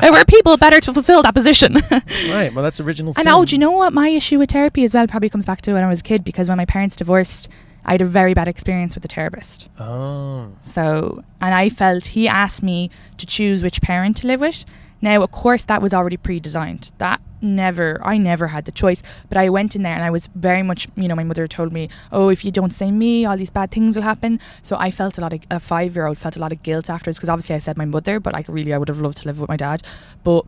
[0.00, 1.76] there were people better to fulfill that position.
[2.28, 2.52] Right.
[2.54, 3.12] Well, that's original.
[3.16, 5.62] and oh, do you know what my issue with therapy as well probably comes back
[5.62, 7.48] to when I was a kid because when my parents divorced,
[7.84, 9.68] I had a very bad experience with a therapist.
[9.78, 10.52] Oh.
[10.62, 14.64] So, and I felt he asked me to choose which parent to live with.
[15.04, 16.90] Now, of course, that was already pre-designed.
[16.96, 19.02] That never, I never had the choice.
[19.28, 21.74] But I went in there and I was very much, you know, my mother told
[21.74, 24.90] me, "Oh, if you don't say me, all these bad things will happen." So I
[24.90, 27.58] felt a lot of a five-year-old felt a lot of guilt afterwards because obviously I
[27.58, 29.82] said my mother, but like really, I would have loved to live with my dad.
[30.22, 30.46] But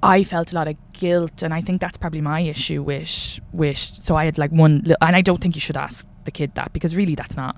[0.00, 3.78] I felt a lot of guilt, and I think that's probably my issue with with.
[3.78, 6.54] So I had like one, li- and I don't think you should ask the kid
[6.54, 7.56] that because really, that's not.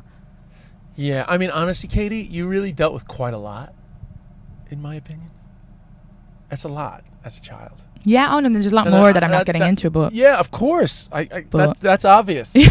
[0.94, 1.26] Yeah.
[1.28, 3.74] I mean, honestly, Katie, you really dealt with quite a lot,
[4.70, 5.32] in my opinion.
[6.48, 7.82] That's a lot as a child.
[8.04, 9.90] Yeah, oh no, there's a lot And more I- that I'm not getting that- into,
[9.90, 11.08] but Yeah, of course.
[11.12, 12.54] I, I that, that's obvious.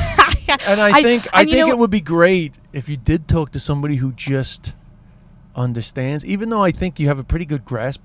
[0.67, 3.95] And I, think I think it would be great if you did talk to somebody
[3.95, 4.75] who just
[5.55, 6.23] understands.
[6.23, 8.01] Even though I think you have a pretty good grasp.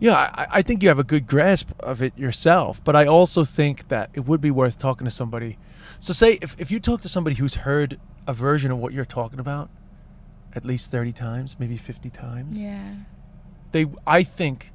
[0.00, 2.82] Yeah, I, I think you have a good grasp of it yourself.
[2.82, 5.56] But I also think that it would be worth talking to somebody.
[6.00, 9.04] So say if, if you talk to somebody who's heard a version of what you're
[9.04, 9.70] talking about
[10.54, 12.94] at least 30 times, maybe 50 times, yeah,
[13.70, 14.71] they I think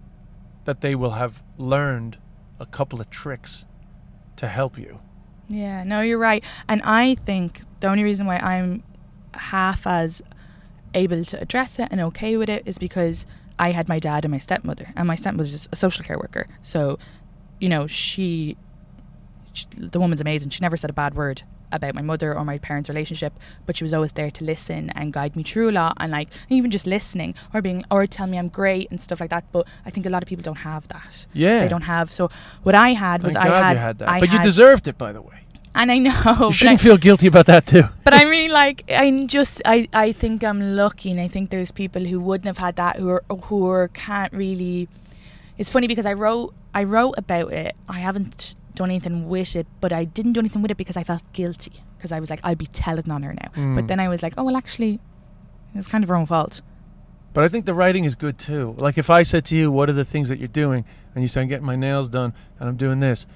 [0.68, 2.18] that they will have learned
[2.60, 3.66] a couple of tricks
[4.36, 5.00] to help you.
[5.48, 6.44] yeah, no, you're right.
[6.68, 8.84] And I think the only reason why I'm
[9.34, 10.22] half as
[10.94, 13.26] able to address it and okay with it is because
[13.58, 16.48] I had my dad and my stepmother, and my stepmother's just a social care worker.
[16.62, 17.00] So,
[17.62, 18.58] you know, she,
[19.54, 20.50] she, the woman's amazing.
[20.50, 23.34] She never said a bad word about my mother or my parents' relationship,
[23.66, 26.30] but she was always there to listen and guide me through a lot, and like
[26.50, 29.46] even just listening or being or tell me I'm great and stuff like that.
[29.52, 31.26] But I think a lot of people don't have that.
[31.34, 31.60] Yeah.
[31.62, 32.12] they don't have.
[32.12, 32.30] So
[32.64, 34.10] what I had was Thank I God had, you had that.
[34.10, 35.40] I but you deserved it, by the way.
[35.76, 36.36] and I know.
[36.48, 37.84] You shouldn't I- feel guilty about that too.
[38.04, 41.72] but I mean, like, I'm just, I, I think I'm lucky, and I think there's
[41.72, 44.88] people who wouldn't have had that, who are, who are, can't really.
[45.60, 47.76] It's funny because I wrote, I wrote about it.
[47.90, 51.04] I haven't done anything with it, but I didn't do anything with it because I
[51.04, 53.52] felt guilty because I was like, I'll be telling on her now.
[53.56, 53.76] Mm.
[53.76, 55.00] But then I was like, oh well, actually,
[55.76, 56.62] it's kind of her own fault.
[57.34, 58.76] But I think the writing is good too.
[58.78, 61.28] Like if I said to you, "What are the things that you're doing?" and you
[61.28, 63.28] say, "I'm getting my nails done and I'm doing this,"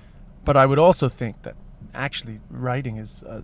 [0.46, 1.56] but I would also think that
[1.94, 3.42] actually writing is uh,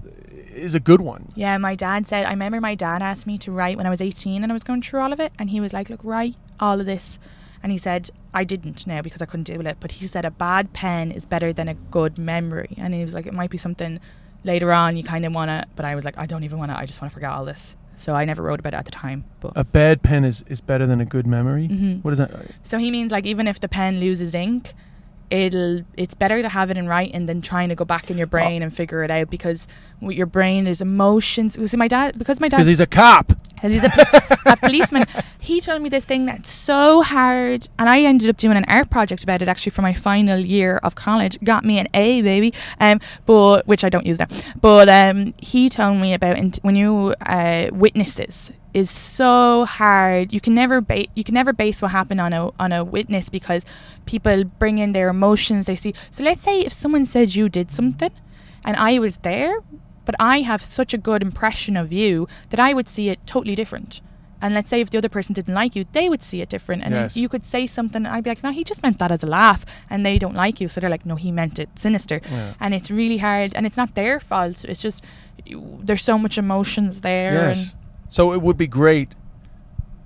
[0.53, 1.29] is a good one.
[1.35, 2.25] Yeah, my dad said.
[2.25, 4.63] I remember my dad asked me to write when I was 18 and I was
[4.63, 5.31] going through all of it.
[5.37, 7.19] And he was like, Look, write all of this.
[7.63, 9.77] And he said, I didn't now because I couldn't deal with it.
[9.79, 12.75] But he said, A bad pen is better than a good memory.
[12.77, 13.99] And he was like, It might be something
[14.43, 15.65] later on you kind of want to.
[15.75, 16.77] But I was like, I don't even want to.
[16.77, 17.75] I just want to forget all this.
[17.99, 19.23] So I never wrote about it at the time.
[19.39, 21.67] But A bad pen is, is better than a good memory.
[21.67, 22.03] Mhm.
[22.03, 22.31] What is that?
[22.61, 24.73] So he means like even if the pen loses ink,
[25.29, 28.27] it'll it's better to have it in writing than trying to go back in your
[28.27, 29.67] brain and figure it out because
[30.01, 31.57] your brain is emotions.
[31.69, 33.33] See, my dad because my dad Because he's a cop.
[33.55, 33.91] because he's a,
[34.45, 35.03] a policeman.
[35.39, 38.89] He told me this thing that's so hard, and I ended up doing an art
[38.89, 41.37] project about it actually for my final year of college.
[41.43, 44.27] Got me an A, baby, um, but which I don't use now.
[44.59, 50.31] But um, he told me about when you uh, witnesses is so hard.
[50.35, 53.29] You can never ba- you can never base what happened on a on a witness
[53.37, 53.63] because
[54.05, 55.65] people bring in their emotions.
[55.65, 55.93] They see.
[56.11, 58.11] So let's say if someone said you did something,
[58.65, 59.53] and I was there,
[60.05, 63.55] but I have such a good impression of you that I would see it totally
[63.55, 64.01] different.
[64.39, 66.83] And let's say if the other person didn't like you, they would see it different.
[66.85, 67.17] And Yes.
[67.17, 69.25] you could say something, and I'd be like, no, he just meant that as a
[69.39, 69.65] laugh.
[69.89, 70.67] And they don't like you.
[70.67, 72.21] So they're like, no, he meant it sinister.
[72.31, 72.53] Yeah.
[72.59, 73.49] And it's really hard.
[73.55, 74.63] And it's not their fault.
[74.71, 75.03] It's just
[75.87, 77.33] there's so much emotions there.
[77.33, 77.73] Yes.
[78.09, 79.15] So it would be great.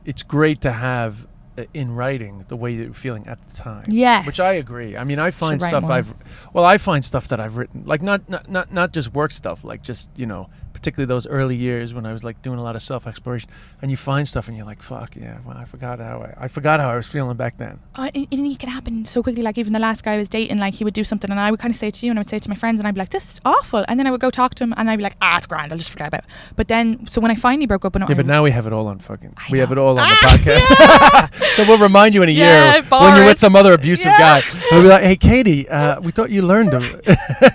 [0.05, 3.85] It's great to have uh, in writing the way that you're feeling at the time.
[3.87, 4.25] Yes.
[4.25, 4.95] Which I agree.
[4.97, 5.91] I mean, I find write stuff more.
[5.91, 6.13] I've
[6.53, 9.63] well, I find stuff that I've written like not not not not just work stuff,
[9.63, 10.49] like just you know,
[10.81, 13.49] particularly those early years when I was like doing a lot of self exploration,
[13.83, 16.47] and you find stuff and you're like, fuck yeah, well, I forgot how I, I
[16.47, 17.79] forgot how I was feeling back then.
[17.95, 19.43] Uh, and, and it can happen so quickly.
[19.43, 21.51] Like even the last guy I was dating, like he would do something, and I
[21.51, 22.79] would kind of say it to you, and I would say it to my friends,
[22.79, 24.73] and I'd be like, "This is awful," and then I would go talk to him,
[24.75, 25.71] and I'd be like, "Ah, it's grand.
[25.71, 26.29] I'll just forget about." it.
[26.55, 28.65] But then, so when I finally broke up, and Yeah, I, but now we have
[28.65, 29.33] it all on fucking.
[29.37, 31.55] I We have it all on the Ah, podcast.
[31.55, 34.41] so we'll remind you in a Yeah, year when you're with some other abusive Yeah.
[34.41, 34.43] guy.
[34.71, 37.01] We'll be like, "Hey, Katie, uh, we thought you learned them."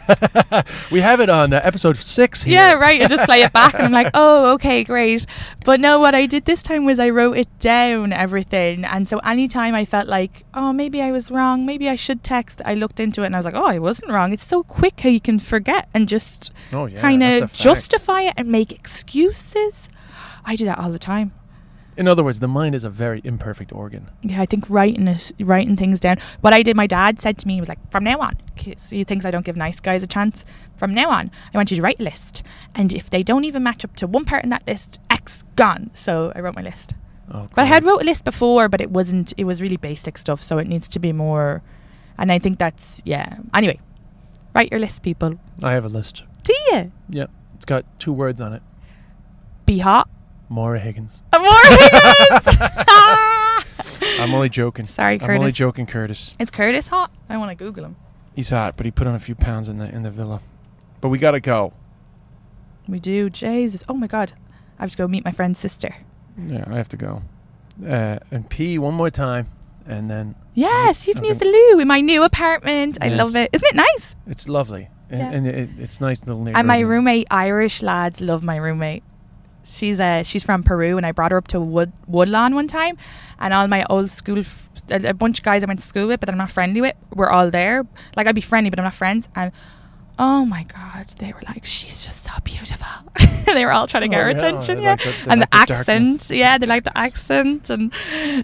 [0.91, 2.55] we have it on uh, episode six here.
[2.55, 3.01] Yeah, right.
[3.17, 5.27] Just play it back, and I'm like, oh, okay, great.
[5.65, 8.85] But no, what I did this time was I wrote it down, everything.
[8.85, 12.63] And so anytime I felt like, oh, maybe I was wrong, maybe I should text,
[12.65, 14.33] I looked into it and I was like, oh, I wasn't wrong.
[14.33, 17.01] It's so quick how you can forget and just Oh yeah.
[17.01, 19.89] kind of justify it and make excuses.
[20.45, 21.33] I do that all the time.
[21.97, 24.11] In other words, the mind is a very imperfect organ.
[24.23, 26.19] Yeah, I think writing it, writing things down.
[26.43, 29.03] What I did, my dad said to me, he was like, from now on, he
[29.05, 30.45] thinks I don't give nice guys a chance.
[30.77, 32.43] From now on, I want you to write a list,
[32.75, 35.91] and if they don't even match up to one part in that list, X gone.
[35.95, 36.95] So I wrote my list.
[37.33, 39.33] Oh, But I had wrote a list before, but it wasn't.
[39.37, 41.63] It was really basic stuff, so it needs to be more.
[42.19, 43.39] And I think that's yeah.
[43.55, 43.81] Anyway,
[44.55, 45.39] write your list, people.
[45.63, 46.25] I have a list.
[46.45, 46.93] Do you?
[47.09, 48.63] Yeah, it's got two words on it.
[49.65, 50.09] Be hot.
[50.49, 51.23] Maura Higgins.
[51.47, 52.47] Maura Higgins.
[54.21, 54.87] I'm only joking.
[54.87, 55.35] Sorry, Curtis.
[55.35, 56.35] I'm only joking, Curtis.
[56.39, 57.11] Is Curtis hot?
[57.29, 57.97] I want to Google him.
[58.35, 60.41] He's hot, but he put on a few pounds in the in the villa.
[61.01, 61.73] But we gotta go.
[62.89, 63.31] We do.
[63.31, 63.85] Jesus.
[63.89, 64.33] Oh my God.
[64.79, 65.95] I have to go meet my friend's sister.
[66.39, 67.23] Yeah, I have to go.
[67.87, 69.49] Uh, and pee one more time,
[69.87, 71.29] and then Yes, you can Okay.
[71.29, 72.97] use the loo in my new apartment.
[73.01, 73.51] I love it.
[73.53, 74.15] Isn't it nice?
[74.27, 75.31] it's lovely, and, Yeah.
[75.33, 79.03] and it, it's nice little And my roommate, Irish lads, love my roommate.
[79.69, 82.97] She's uh, she's from Peru, and I brought her up to Wood Woodlawn one time,
[83.41, 86.07] and all my old school, f- a, a bunch of guys I went to school
[86.07, 87.85] with, but I'm not friendly with, were all there.
[88.17, 89.29] Like I'd be friendly, but I'm not friends.
[89.35, 89.51] And
[90.21, 92.87] oh my god, they were like, she's just so beautiful.
[93.47, 94.91] they were all trying to get Oh, her yeah, attention, yeah.
[94.91, 96.31] like the- and like the, accent, darkness.
[96.31, 97.93] yeah, they like the accent, and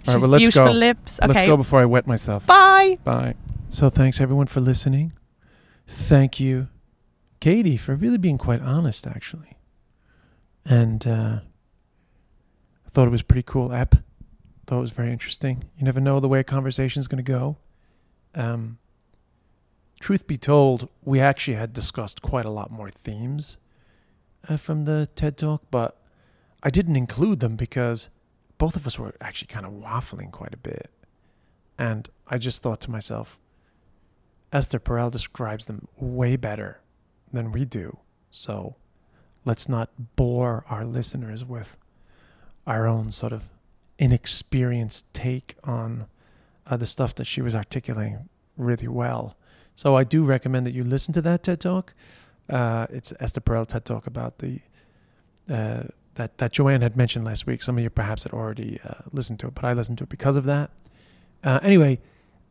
[0.05, 0.71] she's well, beautiful go.
[0.71, 1.19] lips.
[1.23, 2.45] Okay, Let's go before I wet myself.
[2.45, 2.97] bye.
[3.05, 3.35] Bye.
[3.69, 5.13] So thanks everyone for listening.
[5.87, 6.67] Thank you,
[7.39, 9.52] Katie, for really being quite honest, actually.
[10.65, 11.39] And uh,
[12.85, 13.95] I thought it was a pretty cool app.
[14.65, 15.65] Thought it was very interesting.
[15.77, 17.57] You never know the way a conversation is going to go.
[18.33, 18.77] Um,
[19.99, 23.57] truth be told, we actually had discussed quite a lot more themes
[24.47, 26.01] uh, from the TED Talk, but
[26.61, 28.09] I didn't include them because
[28.57, 30.89] both of us were actually kind of waffling quite a bit.
[31.77, 33.37] And I just thought to myself,
[34.53, 36.79] Esther Perel describes them way better
[37.31, 37.97] than we do.
[38.31, 38.75] So
[39.45, 41.77] let's not bore our listeners with
[42.65, 43.49] our own sort of
[43.99, 46.07] inexperienced take on
[46.65, 49.35] uh, the stuff that she was articulating really well.
[49.75, 51.93] So I do recommend that you listen to that TED Talk.
[52.49, 54.59] Uh, it's Esther Perel TED Talk about the
[55.49, 55.83] uh,
[56.15, 57.61] that that Joanne had mentioned last week.
[57.63, 60.09] Some of you perhaps had already uh, listened to it, but I listened to it
[60.09, 60.69] because of that.
[61.43, 61.99] Uh, anyway,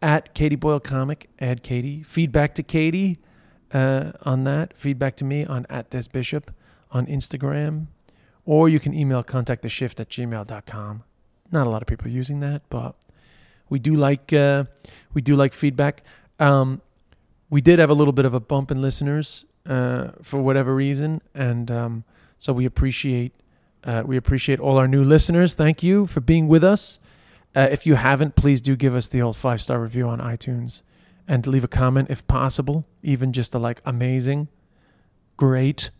[0.03, 2.03] at Katie Boyle Comic, add Katie.
[2.03, 3.19] Feedback to Katie
[3.73, 4.77] uh, on that.
[4.77, 6.51] Feedback to me on at Des Bishop
[6.93, 7.87] on Instagram.
[8.45, 11.05] Or you can email contacttheshift at gmail.com.
[11.51, 12.97] Not a lot of people using that, but
[13.69, 14.65] we do like uh,
[15.15, 16.03] we do like feedback.
[16.39, 16.81] Um,
[17.51, 21.21] we did have a little bit of a bump in listeners uh, for whatever reason,
[21.35, 22.05] and um,
[22.39, 23.33] so we appreciate
[23.85, 25.55] uh, we appreciate all our new listeners.
[25.55, 26.99] Thank you for being with us.
[27.55, 30.83] Uh, if you haven't, please do give us the old five star review on iTunes
[31.29, 34.49] and leave a comment if possible, even just a like amazing,
[35.37, 35.91] great.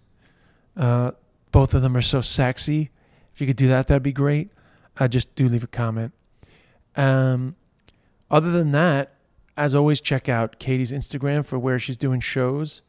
[0.77, 1.13] Uh,
[1.51, 2.91] both of them are so sexy.
[3.35, 4.51] If you could do that, that'd be great.
[4.99, 6.13] Uh, just do leave a comment.
[6.97, 7.57] Um,
[8.31, 9.15] other than that,
[9.57, 12.83] as always, check out Katie's Instagram for where she's doing shows.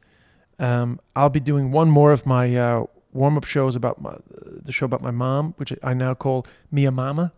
[0.60, 4.72] Um, I'll be doing one more of my uh, warm up shows about my, the
[4.72, 7.34] show about my mom, which I now call Mia Mama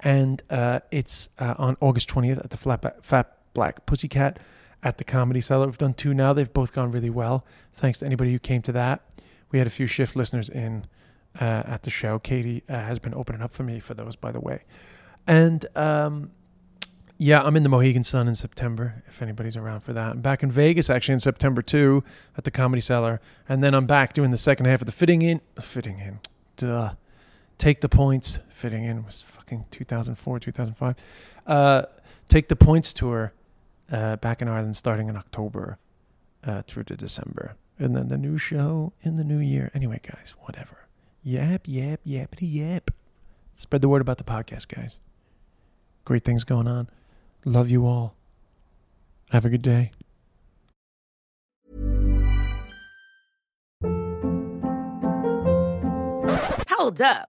[0.00, 4.38] and uh, it's uh, on August 20th at the Flat, Ba- Fat Black Pussycat
[4.82, 5.66] at the Comedy Cellar.
[5.66, 6.32] We've done two now.
[6.32, 7.44] They've both gone really well.
[7.74, 9.02] Thanks to anybody who came to that.
[9.50, 10.84] We had a few shift listeners in
[11.40, 12.18] uh, at the show.
[12.18, 14.62] Katie uh, has been opening up for me for those, by the way.
[15.26, 16.30] And um,
[17.16, 20.12] yeah, I'm in the Mohegan Sun in September, if anybody's around for that.
[20.12, 22.04] I'm back in Vegas actually in September too
[22.36, 23.20] at the Comedy Cellar.
[23.48, 25.40] And then I'm back doing the second half of the Fitting In.
[25.60, 26.20] Fitting In.
[26.56, 26.92] Duh.
[27.58, 28.40] Take the Points.
[28.48, 30.94] Fitting In was fucking 2004, 2005.
[31.46, 31.82] Uh,
[32.28, 33.32] Take the Points tour
[33.90, 35.78] uh, back in Ireland starting in October
[36.44, 37.56] uh, through to December.
[37.78, 39.70] And then the new show in the new year.
[39.72, 40.88] Anyway, guys, whatever.
[41.22, 42.90] Yap, yap, yappity, yap.
[43.56, 44.98] Spread the word about the podcast, guys.
[46.04, 46.88] great things going on.
[47.44, 48.14] Love you all.
[49.30, 49.92] Have a good day.
[56.70, 57.28] Hold up.